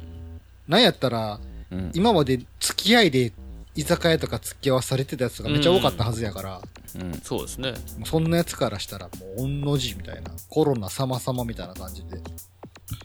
[0.69, 3.33] なんやったら、うん今まで付き合いで
[3.75, 6.61] 居酒屋とか付き合わされてたやつがめっちゃ多かったはずやから、
[6.97, 7.75] うんそうですね。
[8.05, 12.21] そんなやつからしたらもう御の字みたいな、コロナ様々みたいな感じで。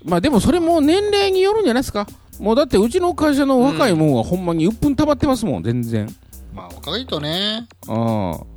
[0.04, 2.08] まあでもそれも年齢によるんじゃないですか
[2.40, 6.08] もうだってうちの会社の若いもんはほんまにうっぷん溜まってますもん全然
[6.54, 7.96] まあ若いとね、ああ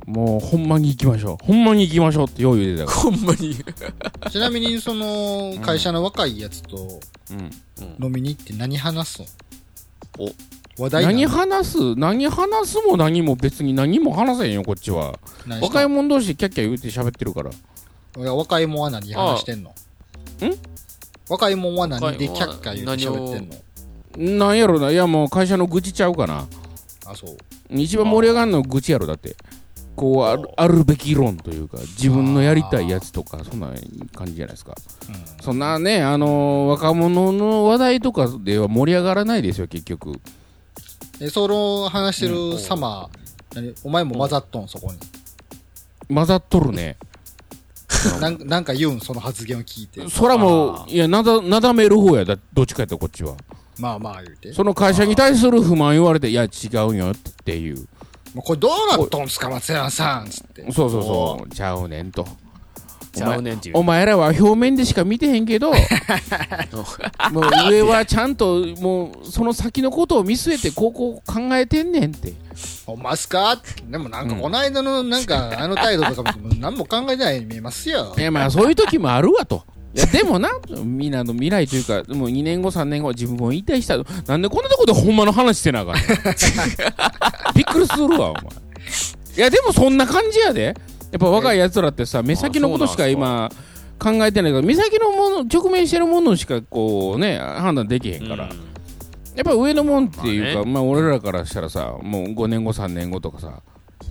[0.07, 1.45] もうほんまに行きましょう。
[1.45, 3.55] ほんまに行きましょうってよう言うてたかほんまに。
[4.31, 9.27] ちなみにその会社の若いやつとら、うん、飲みに行って何話すの？
[10.25, 10.83] お。
[10.83, 11.95] 話題何話す？
[11.95, 15.19] 何話すも何も別に何も話せへんよこっちは。
[15.61, 17.51] 若い者同士キャッキャ言うて喋ってるから。
[17.51, 17.53] い
[18.21, 19.69] や若いもんは何話してんの？
[19.69, 19.73] ん？
[21.29, 24.37] 若いもんは何でキャッキャ言って喋ってんの？
[24.37, 24.89] なんやろな。
[24.89, 26.47] いやもう会社の愚痴ちゃうかな。
[27.05, 27.37] あ、そう。
[27.69, 29.35] 一番盛り上がるのは愚痴やろだって。
[29.95, 33.67] こうあるあるべき論というか自分のやりたいやつとかそんな
[34.15, 34.73] 感じじゃないですか。
[35.07, 35.43] うん。
[35.43, 40.19] そんなねあのー若者の話題とかでは盛り上がらないですよ結局。
[41.19, 43.07] え、その話してる様、
[43.53, 43.75] 何？
[43.83, 44.97] お前も混ざっとん、そこに。
[46.13, 46.97] 混ざっとるね。
[48.19, 50.09] なんなんか言うん、その発言を聞いて。
[50.09, 53.35] そらもあういやなだなだめる方やだどっちかやったらこっちは
[53.83, 54.53] まあまあ言うて。
[54.53, 56.47] その会社に対する不満言われていや違
[56.87, 57.75] うよっていう。
[58.33, 60.29] もうこれどうなっとんすか、松山さん。
[60.29, 60.71] つって。
[60.71, 61.03] そうそう。
[61.03, 61.49] そう。
[61.49, 62.25] ちゃうねんと。
[63.11, 63.77] ちゃうねんっていう。
[63.77, 65.71] お前らは表面でしか見てへんけど
[67.31, 72.33] もう上はちゃんともうその先のことを見据えてこうこう考えてんねんって。
[72.85, 73.61] ほんまっすか？
[73.87, 78.15] でもなんかこの間のなんかあの態度とかも何も考えてないように見えますよ。
[78.17, 78.21] い。
[78.21, 79.63] やまあそういう時もあるわと。
[79.95, 80.49] いやでもな、
[80.83, 83.97] みんなの未来というか、もう2年後、3年後、自分も引退した。
[83.97, 86.05] なんでこんなとこでほんまの話してなあかんねん
[87.55, 88.43] びっくりするわ、お前。
[89.35, 90.75] いやでもそんな感じやで。
[91.11, 93.51] やっぱ若いやつらってさ、目先のことしか今
[93.99, 98.45] 考えてないから、目先のもの、直面してるものしかこうね、判断できへんから。
[98.45, 98.73] うん
[99.35, 103.61] やっぱ上のもんっていうか、ままあ、俺らからしたらさ、もう5年後、3年後とかさ、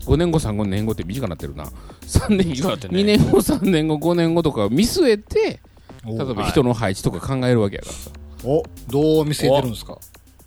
[0.05, 1.65] 5年後、3年後って短くなってるな。
[2.03, 5.72] 3年短くなってんね2年後、3年後、5年後とか見据えて、お
[6.05, 8.11] 例えば人の配置とか考えるわけやからさ。
[8.45, 9.99] お、どう見据えてるんですか？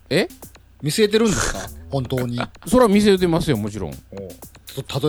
[0.10, 0.28] え？
[0.82, 1.60] 見据えてるんですか？
[1.90, 2.40] 本当に。
[2.68, 3.92] それは見据えてますよ、もちろん。
[3.92, 3.98] 例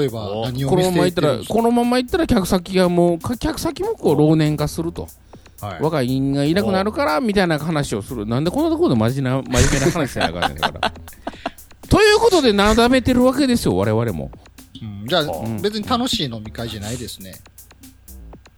[0.05, 5.09] えば何を見のままいってたらこのままいったら客先がもう、か客先もこう老年化すると。
[5.61, 8.27] はい若い人がいなくなるから、みたいな話をする。
[8.27, 10.93] なんでこんなところで真面目な真面目な話せなあかんねんだから。
[11.89, 14.31] ということで、なだめてるわけですよ、我々も。
[14.83, 17.37] うんじゃあん別に楽しい飲み会じゃないですね。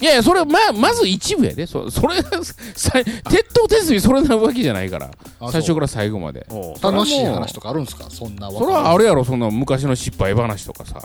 [0.00, 1.66] いやいや、それはま、まず一部やで。
[1.66, 2.92] そそれ、さ
[3.28, 5.10] 鉄頭鉄尾それなわけじゃないから。
[5.40, 6.46] あ最初から最後まで。
[6.80, 8.08] 楽しい話とかあるんですか？
[8.08, 11.02] そんなそれはあるやろ、そんな昔の失敗話とかさ。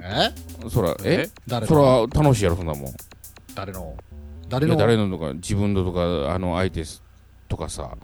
[0.00, 0.30] え？
[0.70, 1.28] そら、え？
[1.48, 2.94] 誰それのは楽しいやろ、そんなもん。
[3.56, 3.94] 誰の？
[4.48, 4.76] 誰の？
[4.76, 6.84] 誰のとか、自分のとか、あの、相手
[7.48, 7.96] とかさ。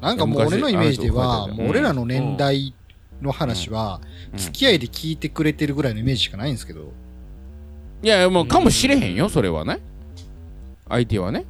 [0.00, 2.74] なんかもう俺のイメージでは、もう俺らの年代
[3.20, 4.00] の話は、
[4.32, 4.38] うん。
[4.38, 6.92] 付き合いで聞いてくれてるぐらいのイメージしかないんですけど、
[8.02, 9.80] いや、もう、かもしれへんよ、それはね。
[10.88, 11.44] 相手はね。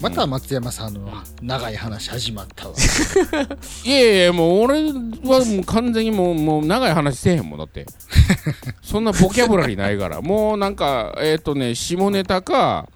[0.00, 1.10] また松山さんの
[1.40, 2.74] 長い話始まったわ。
[3.84, 7.86] いやいや、もう俺はもう完全にもう、もう長い話せえへんもん、だって。
[8.82, 10.20] そんなボキャブラリーないから。
[10.20, 12.88] もうなんか、えっ、とね、下ネタか、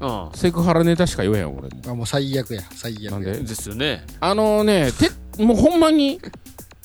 [0.00, 1.68] うんセクハラネタしか言えへん、俺も。
[1.86, 3.10] あもう最悪や、最悪や。
[3.12, 3.38] なんで？
[3.38, 6.20] ですよねあのね、て、もうほんまに、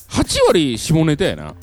[0.08, 1.54] 8割下ネタやな。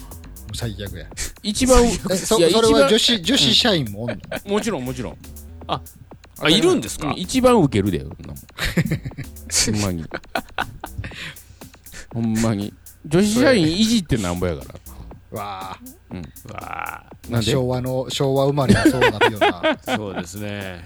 [0.56, 1.06] 最悪や。
[1.44, 4.16] 一番、えそいやそれ一番は女子、女子社員もおんの？
[4.46, 5.18] もちろんもちろん。
[5.68, 5.82] あ
[6.42, 7.10] あいるんですか？
[7.10, 8.46] う一番ウケるで、そんなもん
[9.66, 10.06] ほんまに。
[12.14, 12.74] ほんまに。
[13.06, 14.64] 女子社員いじってなんぼやか
[15.32, 15.38] ら。
[15.38, 15.80] わあ、
[16.12, 16.16] う
[16.54, 17.52] わあなんで？
[17.52, 19.78] 昭和の、昭和生まれはそうなるよな。
[19.96, 20.84] そうですね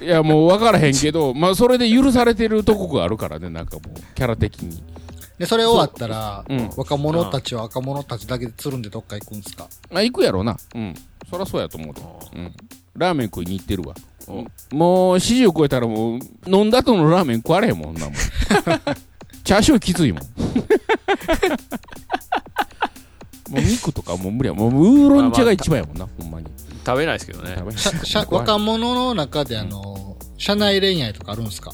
[0.00, 4.82] いや、もう分からへんけど、まあ、それで許されてるとこがあるからね、なんかもう、キャラ的に。
[5.40, 9.68] で、それ終わったら、うん若者たちは若者たちだけでつるんでどっか行くんすか？
[9.92, 10.54] あ、行くやろな。
[10.74, 10.94] うん。
[11.30, 12.02] そらそうやと思うで。
[12.36, 12.54] うん。
[12.94, 13.94] ラーメン食いに行ってるわ。
[14.28, 14.44] お
[14.76, 18.14] もう、40超えたらもう、飲んだ後のラーメン食われへんもんなもん。
[19.42, 20.22] チャーシューきついもん。
[23.50, 26.46] もう肉とかもう無理やもうウーロン茶が一番やもんな、ほんまに。
[26.84, 31.72] 食べないですけどねやばいしゃしゃ若者の中であの、社内恋愛とかあるんすか？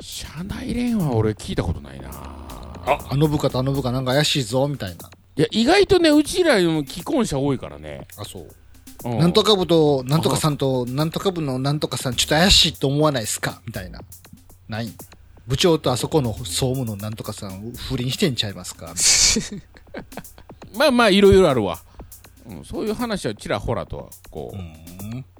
[0.00, 2.08] 社内恋は俺聞いたことないな
[2.86, 5.10] あの部下とあの部下なんか怪しいぞ、みたいな。
[5.36, 8.06] いや、意外とね、うちらよりも既婚者多いからね。
[8.16, 8.48] あ、そう。
[9.04, 13.60] うなんとか部と、なんとかさんと、なんとか部のなんとかさん、ちょっと怪しいと思わないですか？
[13.66, 14.00] みたいな。
[14.68, 14.90] ない
[15.46, 18.94] 部長とあそこの総務のなんとかさん、不倫してんちゃいますか？
[20.76, 21.80] まあまあ、いろいろあるわ。
[22.48, 25.33] うん、そういう話はちらほらとは、こう。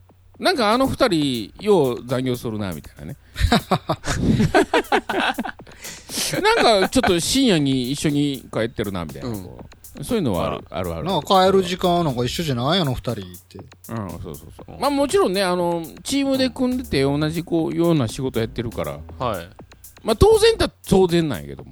[0.45, 0.47] うん。
[0.47, 3.17] なんかあの二人、よう残業するな、みたいなね。
[6.43, 9.29] なんかちょっと深夜に一緒に帰ってるな、みたいな。
[9.29, 9.49] うん
[10.03, 11.05] そういうのはある、あるある。
[11.05, 12.81] なんか帰る時間なんか一緒じゃない？
[12.81, 13.15] あの二人っ
[13.49, 13.59] て。
[13.91, 14.81] うん、そうそうそう。
[14.81, 19.49] まあもちろんね、あの、チームで組んでて同じこう、ような仕事やってるから、はい
[20.03, 21.71] まあ当然だ、当然なんやけども。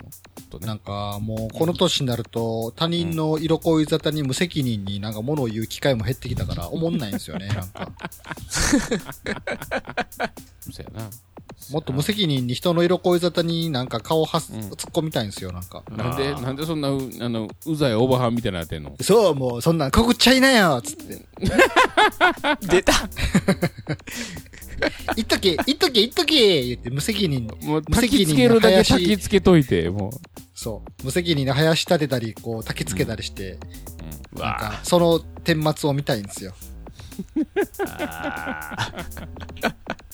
[0.52, 7.90] とねなんかもうこの年になると他人の色恋沙汰に無責任になんか物を言う機会も減ってきたから思んないんですよね、 なんか。
[10.70, 11.10] そうやな。
[11.70, 15.82] もっと無責任に人の色恋沙汰になんか顔はす、突っ込みたいんですよ、なんか。
[15.90, 18.94] なんで、なんでそんな、うあの、うざいおばはんみたいになってんの？
[19.00, 21.24] そう、もうそんなん告っちゃいなよつって。
[22.68, 22.92] 出た
[25.16, 27.66] 言っとけ、言っとけ、言っとけ言って無責任に。
[27.66, 30.10] もう無責任なつけるだけ林焚きつけといて、も
[30.54, 31.04] そう。
[31.04, 33.58] 無責任に林立てたり、こう、焚きつけたりして、
[34.34, 36.54] うわなんか、その顛末を見たいんですよ。
[37.86, 39.02] あ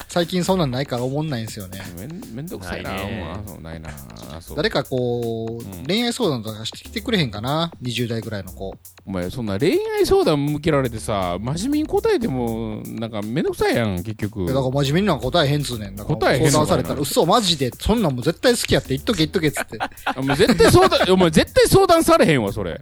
[0.09, 1.81] 最近そんなんないから思んないんですよね。
[1.99, 3.91] めんめんどくさいな、ないねもうあそうないな
[4.35, 8.75] あそう誰かこう、うん恋愛相談とかしてきてくれへんかな ?20 代ぐらいの子。
[9.07, 15.97] お前そんな恋愛相談向けられてさ真面目に答えてもなんかめんどくさいやん結局いやだから真面目になんか答えへんつうねん。
[15.97, 16.67] だから答えへんのかな？
[16.67, 19.77] 相談されたら、嘘マジで、そんなんもう絶対好きやって言っとけ言っとけっつって。
[19.77, 22.81] いあもう絶対相談 お前絶対相談されへんわそれ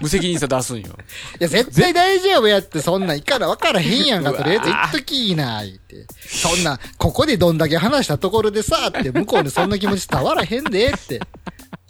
[0.00, 0.96] 無責任さ出すんよ。
[1.38, 6.06] や、絶対大丈夫やって、そんなんいから分からへんやんか、とりあえず言っときいな、言って。
[6.26, 11.20] そんな、ここでどんだけ話したところでさ、って、向こうにそんな気持ち伝わらへんで、って。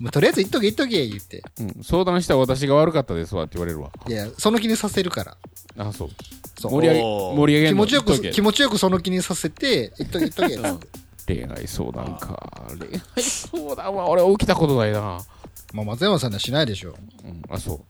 [0.00, 1.42] もうとりあえず言っとけ言っとけ、言って。
[1.60, 3.90] うん、相談した私が悪かったですわって言われるわ。
[4.08, 5.36] いや、その気にさせるから。
[5.76, 6.10] あ、そう。
[6.58, 10.78] そう盛り上げ、盛り上げ気持ちよく、気持ちよくその気にさせて、言っとけ言っとけ、つっ
[11.26, 11.34] て。
[11.34, 12.66] 恋愛相談か。
[12.78, 15.20] 恋愛相談は俺起きたことないな。
[15.72, 16.96] まあ、松山さんにはしないでしょ。
[17.24, 17.80] うん、あ、そう。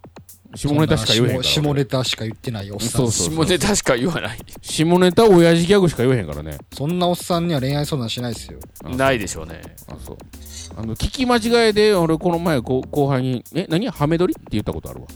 [0.55, 1.43] 下ネタしか言えへんから。
[1.43, 2.91] 下ネタしか言ってないおっさん。
[2.91, 4.39] そうそう下ネタしか言わない。
[4.63, 6.59] 下ネタ親父ギャグしか言えへんからね。
[6.73, 8.59] そんなおっさんには恋愛相談しないですよ。
[8.85, 9.61] あないでしょうね。
[9.89, 10.17] あ、そう。
[10.77, 13.89] あの、聞き間違えで、俺この前後後輩に、え、何？
[13.89, 14.35] ハメ撮り？
[14.35, 15.07] って言ったことあるわ。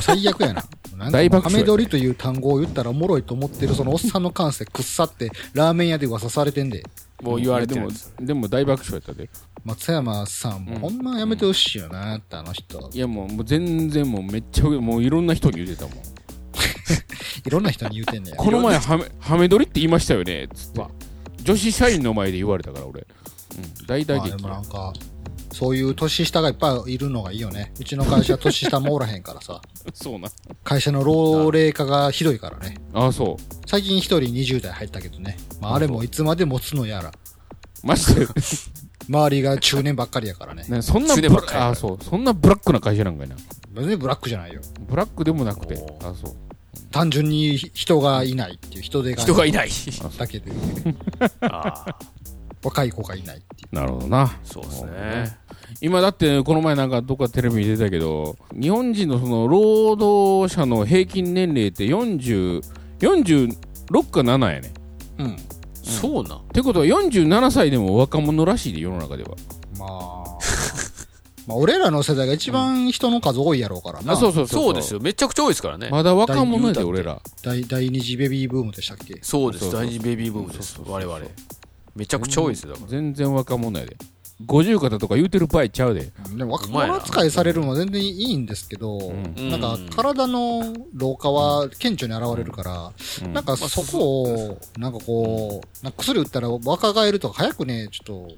[0.00, 0.64] 最悪やな。
[0.96, 6.82] なんか、大爆笑ハメ撮りという単語を言ったらおもろいと思ってるそのおっさんの感性くっさって、ラーメン屋で噂されてんで。
[7.22, 7.88] もう言われてでも
[8.20, 9.28] でも大爆笑やったで。
[9.68, 12.90] 松山さんもうんほんまやめてほしいよなって、あの人。
[12.90, 15.94] いやもう、もう全然もうめっちゃ、もういろんな人に言ってたもん。
[17.46, 18.36] いろんな人に言うてんねや。
[18.36, 20.82] この前ハメ、ハメ撮りって言いましたよねつって。
[21.42, 23.02] 女子社員の前で言われたから俺。
[23.02, 24.42] うん、大打撃まあで。
[24.42, 24.94] もなんか、
[25.52, 27.72] そういう年下がいっぱいいるのがいいよね。
[27.78, 29.60] うちの会社年下もおらへんからさ。
[29.92, 30.30] そうな。
[30.64, 32.78] 会社の老齢化がひどいからね。
[32.94, 33.54] あ、そう。
[33.66, 35.36] 最近一人20代入ったけどね。
[35.60, 37.12] まああれもいつまで持つのやら。
[37.82, 38.26] マジで？
[39.08, 40.64] 周りが中年ばっかりやからね。
[40.68, 42.04] ね、そんなブラ中年ばっかりやからあ、そう。
[42.04, 43.36] そんなブラックな会社なんかいな。
[43.70, 44.60] 別にブラックじゃないよ。
[44.88, 45.98] ブラックでもなくてお。
[46.06, 46.36] あ、そう。
[46.90, 49.70] 単純に人がいないっていう人手が人がいない。
[50.18, 50.52] だけで、
[51.42, 51.98] ああ、
[52.62, 53.74] 若い子がいないっていう。
[53.74, 54.36] なるほどな。
[54.44, 55.38] そうですね。
[55.80, 62.62] 今だってこの前なんかどっかテレビに出たけど日本人のその労働者の平均年齢って40
[62.98, 64.72] 46か7やね
[65.18, 65.36] うん。
[65.92, 66.38] そうなん。
[66.38, 69.30] ってことは47歳でも若者らしいで世の中では
[69.78, 69.88] まあ、
[71.46, 74.12] まあ俺らの世代が一番人の数多いやろうからな。
[74.12, 75.00] あそうそうそうそうですよ。
[75.00, 75.88] めちゃくちゃ多いですからね。
[75.90, 79.18] まだ若者やで大俺ら第第二次ベビーブームでしたっけ？
[79.22, 79.64] そうです。
[79.64, 80.78] そうそう第二ベビーブームです。
[80.86, 81.18] 我々。
[81.94, 82.70] めちゃくちゃ多いですよ。
[82.72, 83.96] だから全然若者やで
[84.46, 86.12] 50方とか言うてる場合ちゃうで。
[86.36, 89.50] でも若者扱いされるのは全然いいんですけど、ん。
[89.50, 92.92] なんか体の老化は顕著に現れるから、
[93.24, 93.32] うん。
[93.32, 98.28] なんかそこを、なんかこう、なんか薬打ったら若返るとか早くね、ちょっ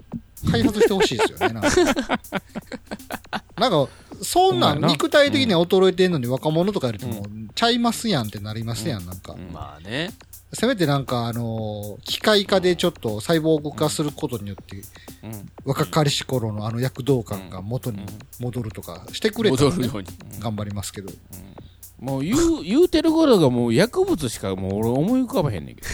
[0.42, 1.48] と開発してほしいですよね。
[1.50, 1.68] なんか、
[3.56, 3.88] なんか
[4.22, 9.36] そんな肉体的には衰えてんのに若者とかやるともう、ちゃいますやんってなりますやん、なんか。
[9.52, 10.12] まあね。
[10.52, 14.76] せめてなんかあのー機械化でちょっと細胞化することによって、
[15.22, 18.04] うん若かりし頃のあの躍動感が元に
[18.40, 20.08] 戻るとかしてくれたら、ね戻るように。
[20.40, 21.10] 頑張りますけど。
[22.00, 25.88] もう言う言うてることがもう薬物しかもう俺思い浮かばへんねんけど。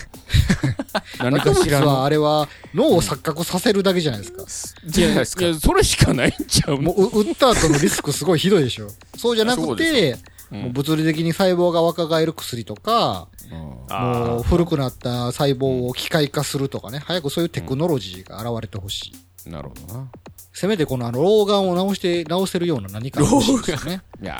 [1.18, 2.04] 何か知らん。
[2.04, 4.44] あれは脳を錯覚させるだけじゃないですか。
[4.86, 6.82] じゃないですかそれしかないんちゃうの？
[6.82, 8.88] もうう打った後のリスクすごいひどいでしょ。
[9.18, 9.72] そうじゃなくそ
[10.50, 19.12] うでて、もう物理的に細胞が若返る薬とか、もう古くなった細胞を機械化するとかね、早くそういうテクノロジーが現れてほし
[19.46, 19.50] い。
[19.50, 20.10] なるほどな
[20.58, 24.00] せめてこのあの老眼を治して、治せるような何かが欲しいですよね。
[24.22, 24.38] いや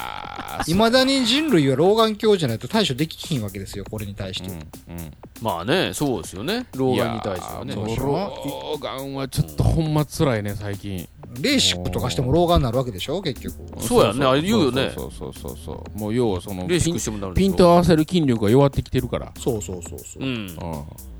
[0.60, 4.48] ー未だに人類は老眼鏡じゃないと対処できひんわけですよ、これに対して。
[4.48, 5.12] うんうん。
[5.42, 6.68] まあね、そうですよね。
[6.74, 7.74] 老眼に対してはね。
[7.74, 11.06] 老眼はちょっとほんま辛いね最近。
[11.38, 13.54] レーシックとかしても老眼になるわけでしょ、結局。
[13.82, 14.92] そうやねあれ言うよね。
[14.94, 19.34] そうそうそうそうもう要はそのレーシッピンクしてもなるピント合わせる筋力が弱ってきてるから。
[19.38, 20.22] そうそうそうそう。
[20.22, 20.28] うん。
[20.28, 20.56] うん。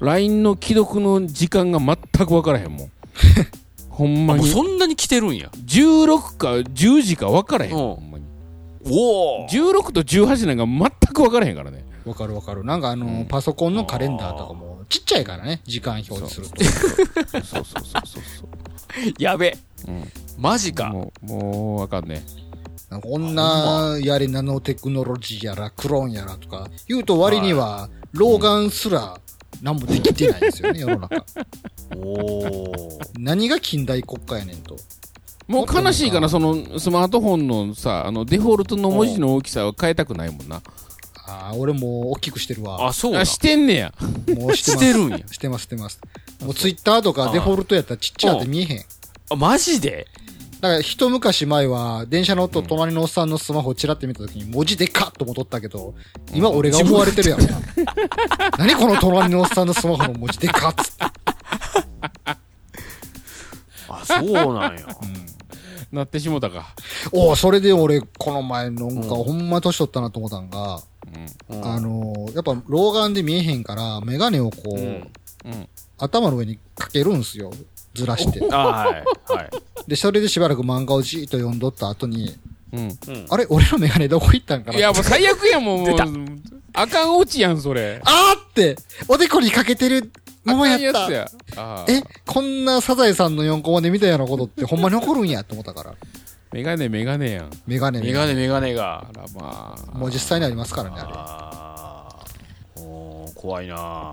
[0.00, 2.90] LINE の既読の時間が全く分からへんもん
[3.96, 5.48] ほんまにそんなに来てるんや。
[5.64, 8.26] 16か10時か分からへんうんほんまに
[8.85, 9.48] おお。
[9.48, 12.62] 16と18なんか全く分からへんからねわかるわかる。
[12.62, 16.62] なんかあの、うんパソコンのカレンダーとかもちっちゃいからね、時間表示すると。
[16.62, 19.56] そうそうそうそうそう やべ。
[19.88, 20.04] うん
[20.38, 20.90] マジか。
[20.90, 22.22] もうもう分かんね
[22.90, 29.18] なんか女やれナノテクノロジーやらクローンやらとか言うと割には老眼すら
[29.62, 31.24] 何もできてないですよね、世の中。
[31.94, 32.99] おお。
[33.18, 34.77] 何が近代国家やねんと。
[35.46, 40.61] もう悲しいかなそのスマートフォンのさあのデフォルトの文字の大きさは変えたくないもんな
[41.29, 42.88] ああ、俺もう大きくしてるわ。
[42.88, 43.16] あ、そう。
[43.16, 43.94] あしてんねや
[44.37, 44.85] もうしてます。
[44.85, 45.18] してるんや。
[45.31, 46.01] してます、してます。
[46.40, 48.85] もうツイッターとかデフォルトやったらちっちゃって見えへん。
[49.31, 50.07] あ、マジで？
[50.61, 55.94] だから一昔前は、電車の音、隣のおっさんのスマホをチラって見た時に文字でかっと戻ったけど、
[56.33, 57.40] 今俺が思われてるやん。
[58.59, 61.25] 何この隣のおっさんのスマホの文字でかっつって。
[64.16, 64.87] あそうなんや
[65.92, 66.74] なってしもたか。
[67.12, 70.81] おおそれで俺、この前なんか、ほんま年取ったなと思ったんが、
[71.50, 75.69] うんあのーやっぱ老眼で見えへんから、メガネをこう、うんうん。
[75.98, 77.52] 頭の上にかけるんすよ。
[77.94, 78.44] ずらして。
[78.52, 79.50] あはいはい
[79.87, 82.37] で、それでしばらく漫画をじーっと読んどった後に、
[82.73, 82.81] うん。
[82.81, 85.79] うんあれ俺のメガネどこ行ったんかないや、もう最悪やん、もう。
[85.87, 86.00] もう
[86.75, 88.02] あかんオチやん、それ。
[88.04, 88.77] あーって、
[89.08, 90.10] おでこにかけてる
[90.47, 91.11] ままやった。
[91.11, 91.29] や
[91.88, 95.94] え、こんなサザエさんの4コマで見たようなことってほんまに起こるんやって思ったから。
[96.53, 97.51] メガネメガネやん。
[97.67, 99.99] メガネメガネメガネがあらまあ。
[99.99, 102.23] もう実際にありますからね、あ
[102.77, 102.83] れ。
[102.83, 104.13] おー怖いな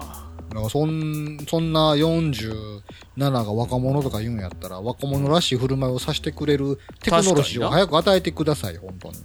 [0.50, 2.82] だからそん、そんな47
[3.18, 9.16] が若者とか言うんやったら、若者らしい振る舞いをさせてくれるテクノロジーを早く与えてください、本当に。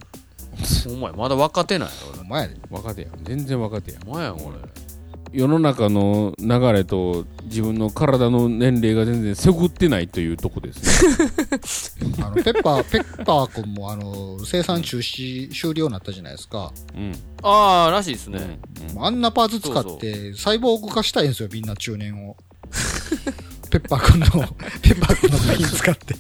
[0.87, 2.57] お前まだ若手なんやお前やで。
[2.71, 3.13] 若手やん。
[3.23, 4.09] 全然若手やん。
[4.09, 4.57] お前やん俺
[5.33, 12.15] 世の中の流れと自分の体の年齢が全然せぐってないというとこですね。
[12.25, 16.73] あの、ペッパー、ペッパー君もあの、生産中止、終了になったじゃないですか。
[16.95, 17.13] うん。
[17.43, 18.59] ああらしいですね
[18.99, 22.37] あんなパーツ使って、サイボーグ化したいんですよ、みんな中年を。
[23.71, 24.27] ペッパー君の、
[24.83, 26.15] ペッパー君の部品使って。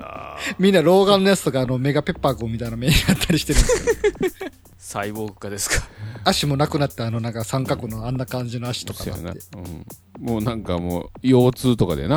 [0.00, 4.50] いやーみんな老眼のやつとかあのメガペッパー君みたいな目になったりしてるんですよ。
[4.78, 5.86] サイボーグ化ですか？
[6.24, 9.40] 足もなくなったあのなんか三角のあんな感じの足とかそうやなって。。
[9.56, 9.86] なうん。
[10.18, 12.16] もうなんかもう、腰痛とかでな。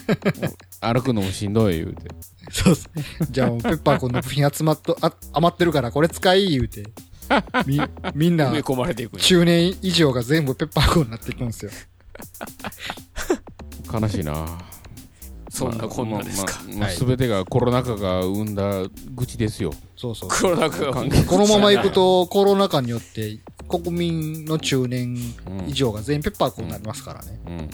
[0.40, 2.08] もう歩くのもしんどい言うて。
[2.50, 2.88] そうそ
[3.20, 3.26] う。
[3.30, 6.84] じゃあもうペッパー君の部品集まっと、あ余ってるからこれ使い言うて。
[7.66, 7.80] み、
[8.14, 11.70] みんな埋め込まれていくんや中年以上が全部ペッパー君になっていくんですよ。
[13.92, 14.46] 悲しいな。
[15.52, 18.84] そんなこんなですかまあまあまあ全てがコロナ禍が生んだ
[19.14, 19.70] 愚痴ですよ。
[19.96, 20.30] そうそう。
[20.30, 23.38] コロナ禍が関係このまま行くとコロナ禍によって
[23.68, 25.14] 国民の中年
[25.66, 27.38] 以上が全員ペッパー君になりますからね。
[27.46, 27.70] うんうん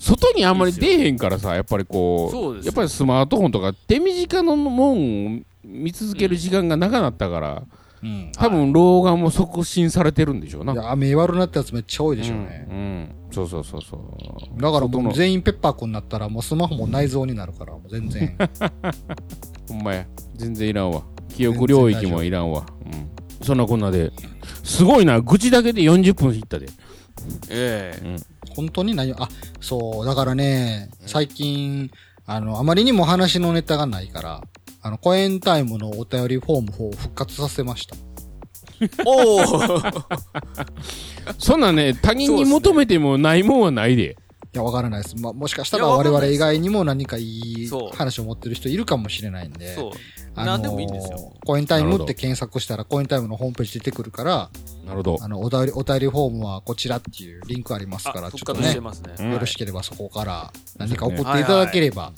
[0.00, 7.62] 外にあんまり出えへんからさ、やっぱりこう、そうですよやっぱりスマートフォンとか手短のもんを見続ける時間が長なったから、
[8.02, 8.32] うん。
[8.34, 10.72] 多分老眼も促進されてるんでしょうな。
[10.72, 12.66] いや、目悪なったやつめっちゃ多いでしょうね。
[12.70, 14.60] うん、うんそうそうそうそう。
[14.60, 18.36] だからもう全員ペッパー君になったらもうスマホも内蔵になるからもう全然。
[19.68, 20.06] ほんまや。
[20.36, 21.02] 全然いらんわ。
[21.28, 22.64] 記憶領域もいらんわ。
[22.86, 23.44] うん。
[23.44, 24.12] そんなこんなで。
[24.64, 25.20] すごいな。
[25.20, 26.66] 愚痴だけで40分いったで。
[27.50, 28.16] ええ
[28.54, 29.28] 本当に何あ、
[29.60, 31.90] そう、だからね、最近、
[32.26, 34.42] あの、あまりにも話のネタがないから、
[34.82, 37.96] あの、コエンタイムのお便りフォームを復活させました。
[38.80, 39.42] いおお
[41.38, 44.16] そんなね、他人に求めてもないもんはないで。
[44.58, 45.16] や、わからないです。
[45.16, 49.74] まあ、もしかしたら我々以外にも何かいいそう話を持ってる人いるかもしれないんで。
[49.74, 49.90] そう
[50.34, 54.50] あのー何でもいいんですよコエンタイムって検索したらコエンタイムのホームページ出てくるから、
[54.86, 55.26] なるほどあ。
[55.26, 62.12] の、お便り、お便りフォームはこちらっていうリンクありますから、あちょっとして、ますねうんよろしければそこから何か送っていただければ、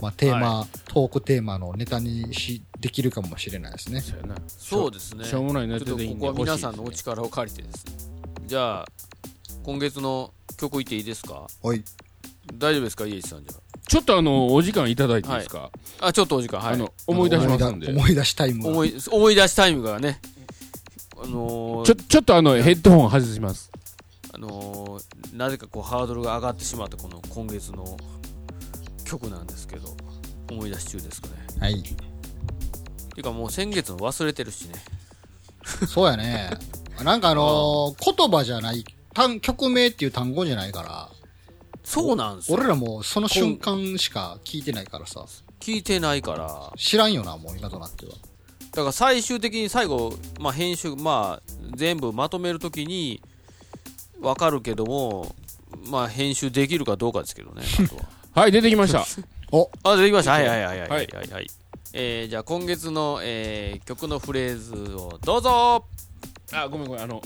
[0.00, 4.00] まあ、テーマ、トークテーマのネタにし、できるかもしれないですね。
[4.00, 4.36] そうやな。
[4.48, 5.24] そうですね。
[5.24, 6.26] しょうもないネちょっとタでいいんで。
[6.26, 7.92] ここは皆さんのお力を借りてですね。
[8.46, 8.86] じゃあ
[9.62, 11.46] 今月の曲いっていいですか？
[11.62, 11.84] おい。
[12.54, 13.06] 大丈夫ですか？
[13.06, 13.52] 家一さんじゃ。
[13.86, 15.70] ちょっとあの、お時間いただいていいですか、
[16.00, 16.60] ああちょっとお時間。
[16.60, 16.74] はい。
[16.74, 17.90] あの、思い出しますんで。
[17.90, 18.70] 思い出しタイムが。
[18.70, 20.20] 思い思い出しタイムがね。
[21.22, 23.70] あのーちょ、ちょっとあの、ヘッドホン外します。
[24.32, 27.96] あのーなぜかこうハードルが上がってしまったこの今月の
[29.10, 29.96] 曲なんですけど
[30.50, 31.82] 思い出し中ですかねはい。
[31.82, 31.94] てい
[33.18, 34.74] うかもう先月の忘れてるしね
[35.86, 36.50] そうやね。
[37.04, 38.84] なんかあのー言葉じゃない、
[39.14, 41.08] 単曲名っていう単語じゃないから、
[41.82, 45.24] そうなんですよ俺らもその瞬間しか聞いてないからさ、
[45.60, 48.12] 聞いてないから知らんよな、もう今となっては。
[48.12, 53.20] だから最終的に最後、まあ、編集、まあ、全部まとめるときに
[54.20, 55.34] 分かるけども、
[55.86, 58.19] まあ、編集できるかどうかですけどね、あとは。
[58.34, 59.04] はい、出てきました。
[59.52, 60.32] お、あ、できました。
[60.32, 61.46] はいはいはいはいははいいはい、はい。
[61.92, 65.84] えー、じゃあ今月の、えー曲のフレーズをどうぞ
[66.52, 67.20] あ、ごめんごめん、あの、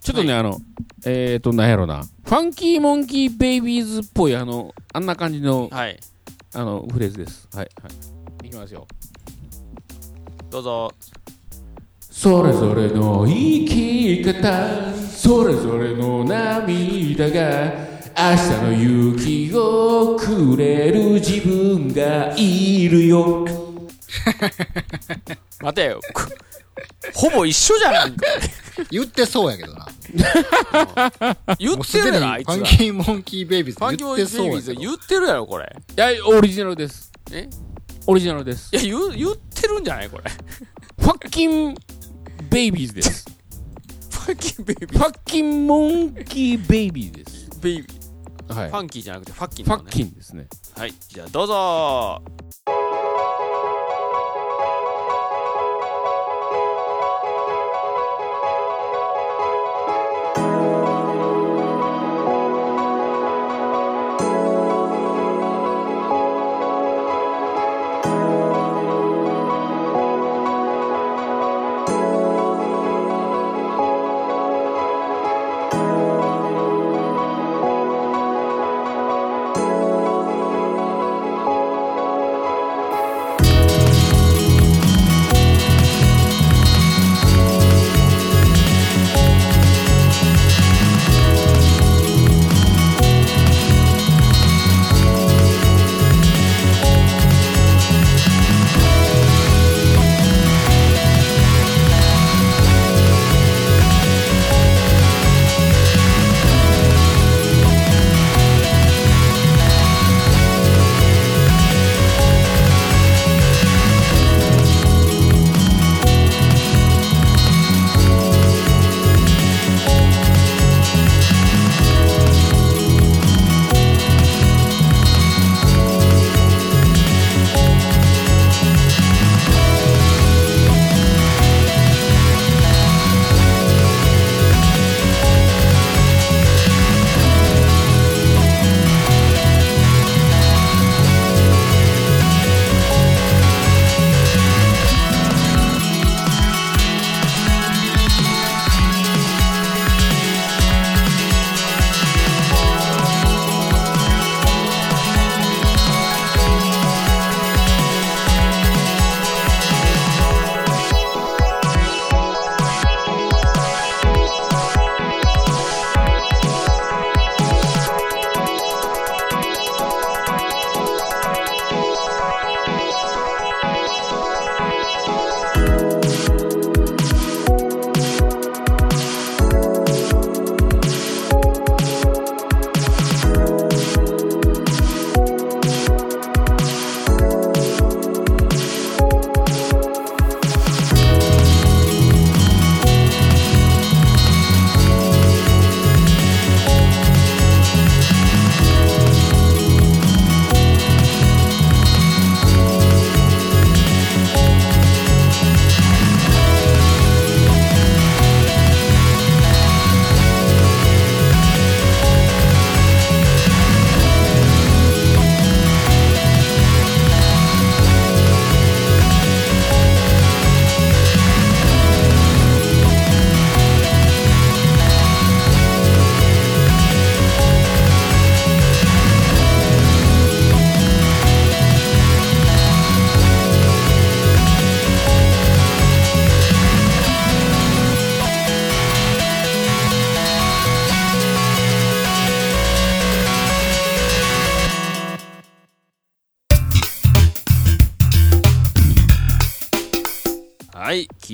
[0.00, 0.60] ちょっとね、あの、
[1.04, 2.02] えーと、なんやろな。
[2.24, 5.98] ファンキーモンキーベイビーズっぽい、あの、あんな感じの、はい。
[6.54, 7.48] あの、フレーズです。
[7.54, 7.88] はい、は
[8.42, 8.46] い。
[8.48, 8.86] いきますよ。
[10.50, 10.92] どうぞ。
[12.10, 23.46] それぞれの生き方それぞれの涙が明日の勇気をくれる自分がいるよ
[25.60, 26.00] 待てよ。
[26.12, 26.22] こ
[27.14, 28.26] ほぼ一緒じゃないか。
[28.90, 29.86] 言ってそうやけどな。
[31.58, 32.54] 言ってるやろ、あいつら。
[32.54, 34.92] ファンキーモンキーベイビーファンキーモンズ言ってキーベイビーズそうやけど。
[34.92, 35.76] 言ってるやろ、これ。
[35.96, 37.12] いや、オリジナルです。
[37.32, 37.48] え？
[38.06, 38.76] オリジナルですい。
[38.76, 40.24] や、言う、言ってるんじゃないこれ。
[40.98, 41.74] ファッキン
[42.50, 43.24] ベイビーズです。
[44.10, 47.48] ファンキーベイビファッキンモンキーベイビーです。
[47.50, 47.60] ー。
[47.60, 47.93] ベイビー。
[48.48, 48.70] はい。
[48.70, 49.88] ファンキーじゃなくてファッキーファッ。
[49.88, 50.46] キンですね。
[50.76, 50.92] はい。
[51.08, 52.22] じゃあ、どうぞ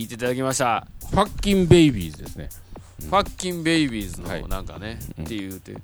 [0.00, 0.86] 聞いていただきました。
[1.10, 2.48] ファッキンベイビーズですね。
[3.00, 5.76] ファッキンベイビーズはいのなんかね、って言うて、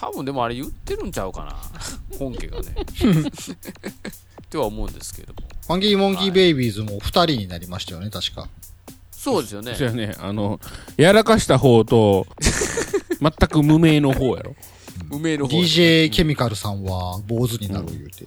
[0.00, 1.56] 多分でもあれ言ってるんちゃうかな、
[2.18, 2.74] 本家がね。
[2.74, 5.40] っては思うんですけども。
[5.64, 8.48] ファンキーモンキーベイビーズも二人になりましたよね、確か。
[9.12, 9.84] そうですよねそ。
[9.84, 10.58] やね、あの、
[10.96, 12.26] やらかした方と、
[13.22, 14.56] 全く無名の方やろ。
[15.08, 18.24] 梅の方 DJ ケミカルさんは坊主になる言うて。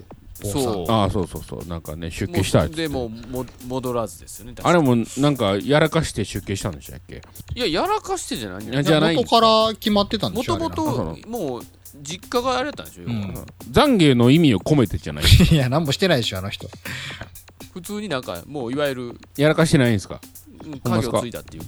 [0.54, 0.74] 坊さん。
[0.74, 1.66] そうああ、そうそうそう。
[1.68, 2.82] なんかね、出家したいっつって。
[2.84, 4.56] でもも戻らずですよね。
[4.62, 7.22] あれも、なんか、やらかして出家したんでしたっけ？
[7.56, 11.62] いや、やらかしてじゃないんじゃない元から決まってたんでもしょともあれなんかと、もう、
[12.02, 13.34] 実家があれたんでしょ、うん。
[13.72, 16.70] 懺悔の意味を込めてじゃない いや、なんもしてないでしょ、あの人。
[17.74, 20.20] 普通になんか、もういわゆる、やらかしてないんですか？
[20.66, 21.64] うんほんまっすか影をついたっていう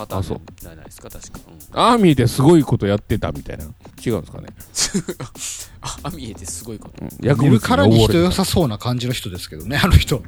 [0.00, 1.40] パターンあそうじゃないですか、確か。
[1.46, 3.64] うんああ見えてすごいことやってたみたいな。
[3.64, 4.48] 違うんですかね？
[5.82, 7.04] あ、あ見えてすごいこと。
[7.04, 10.18] うん薬物見るからにに溺れて人良さそうな感じの人ですけどね、あの人。
[10.18, 10.20] う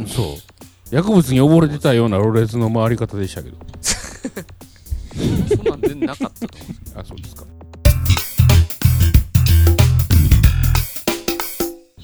[0.00, 0.12] んた。
[0.12, 0.94] そう。
[0.94, 3.56] 薬物に溺れてたようなロレスの回り方でしたけど。
[3.82, 6.72] そんなん全然なかったと思う。
[7.00, 7.44] あ、そうですか。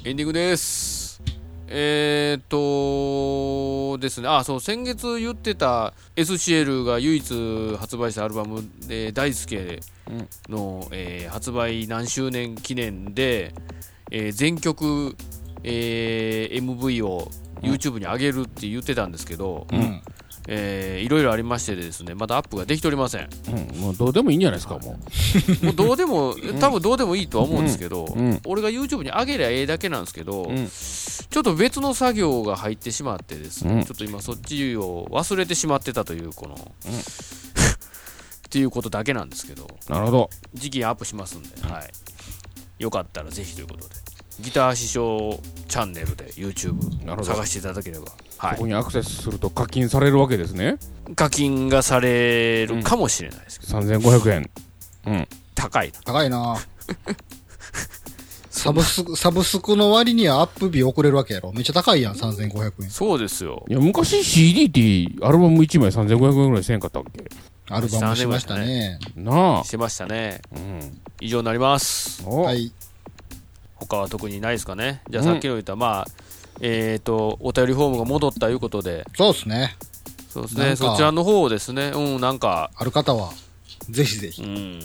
[0.05, 0.92] エンディングです。
[1.75, 2.43] えーっ
[3.97, 9.81] とですね、あ、そう、先月言ってた SCL が唯一発売したアルバムで、大輔
[10.51, 13.55] の、えー発売何周年記念で、
[14.11, 15.17] えー全曲、
[15.65, 17.31] えー MV を
[17.63, 20.03] YouTube に上げるって言ってたんですけど、うん。
[20.49, 23.29] えーいろいろありましてですね、まだアップができておりません。
[23.49, 24.99] うん、もうどうでもいいんじゃないですか、も
[25.63, 39.93] もうどうでも、多分どうでもいいとは思うんですけど、うん俺が YouTube に上げりゃええだけなんですけど、うんちょっと別の作業が入ってしまってですね、うんちょっと今そっちを忘れてしまってたという、この、 っていうことだけなんですけど、う。
[39.93, 40.31] なるほど。
[40.55, 41.91] 時期アップしますんで、はい。
[42.83, 43.95] よかったらぜひということで、
[44.43, 48.57] ギター師匠チャンネルで YouTube なるほど探していただければ、はい。
[48.57, 50.77] そこにアクセスすると課金されるわけですね。
[51.17, 54.51] 課金がされるかもしれないですけど、3500円。
[55.07, 55.29] うん。
[55.55, 56.01] 高いな。
[56.05, 56.57] 高いな
[58.51, 61.53] サブスク、サブスクの割にはアップ日遅れるわけやろ。
[61.53, 62.91] めっちゃ高いやん、3500円。
[62.91, 63.65] そうですよ。
[63.69, 67.25] いや、昔 CD ってアルバム1枚3500円ぐらいせんかったっけ？
[67.71, 68.99] アルバムしましたね。
[69.17, 69.65] なあ。
[69.65, 70.43] してましたね。
[70.55, 71.01] うん。
[71.21, 72.23] 以上になります。
[72.27, 72.73] お、はい。
[73.87, 75.03] 他は特にないですかね。
[75.09, 76.07] じゃあさっきの言った、まあ、
[76.61, 79.77] えっ、と、お便りフォームが戻ったいうことで、そうですね。
[80.29, 83.33] そうですね、そちらの方をですね、うん、なんか、ある方は、
[83.91, 84.81] ぜひぜひう、ん、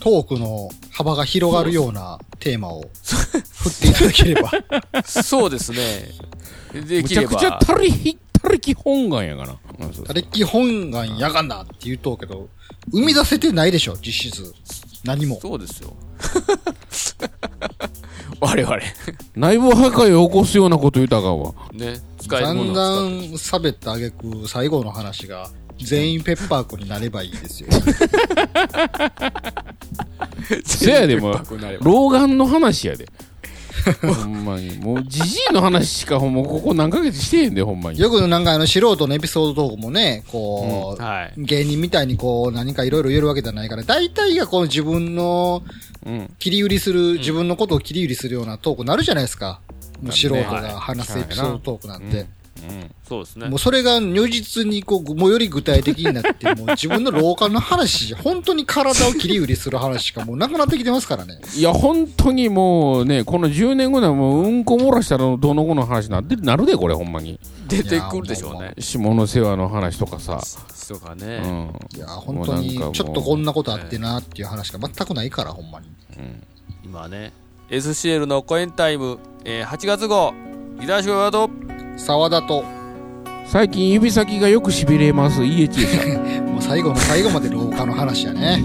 [0.00, 4.50] トークの幅が広がるようなテーマを 振っていただければ。
[5.04, 6.10] そうですね。
[6.72, 9.56] でむきれば、ちゃくちゃたりひったりき本願やがな。
[9.80, 12.48] うんそう他力本願やがなって言うとうけど、
[12.92, 14.54] 生み出せてないでしょ、実質。
[15.04, 15.38] 何も。
[15.40, 15.96] そうですよ。
[18.40, 18.78] 我々、
[19.34, 21.54] 内部破壊を起こすようなこと言うたかんわ。
[21.72, 23.08] ね、使えるだんものだを
[23.38, 27.68] 使ってん喋った挙句、最後の話が、全員ペッパーくんになればいいですよ。
[30.64, 33.06] せやでも全部ペッパーくんなれば老眼の話やで。
[34.00, 34.76] ほんまに。
[34.78, 38.00] もう、じじいの話しかほんまここ何ヶ月してへんで、ほんまに。
[38.00, 41.32] よくなんかあの素人のエピソードトークもね、こう、はい。
[41.36, 45.62] 芸人みたいにこう何かいろいろ言えるわけじゃないから、大体がこの自分の
[46.06, 46.36] うん。
[46.38, 49.60] 切り売りする、自分のことを切り売りするようなトークになるじゃないですか。
[50.00, 52.26] もう素人が話すエピソードトークなんて。
[53.08, 53.58] そうですねもう。
[53.58, 61.38] それが如実にこう、もうより具体的になって、 もう自分の老化の話、本当に体を切り売りする話しかもうなくなってきてますからね。
[61.56, 67.38] いや、本当にもうね、この10年後にはもう、うんこ漏らしたらどうのこうの話なって、なるで、これ、ほんまに。
[67.68, 68.74] 出てくるでしょうね。
[68.78, 70.40] 下の世話の話とかさ。
[70.94, 71.38] うとかね。
[71.40, 71.78] ん。
[71.96, 75.86] いや、本当にちょっとこんなことあってなっていう話が全くないから、ほんまに。
[76.84, 77.32] 今ね、
[77.70, 80.32] SCL のコエンタイム、えー8月号、
[80.80, 81.50] ギターショーワード、
[81.96, 82.64] 沢田と、
[83.46, 86.42] 最近指先がよく痺れます EH でした。
[86.42, 88.62] もう最後の最後まで老化の話やね。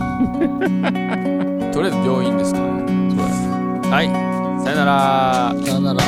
[1.72, 2.82] とりあえず病院ですからね。
[3.90, 4.08] はい。
[4.64, 5.56] さよなら。
[5.66, 6.02] さよなら。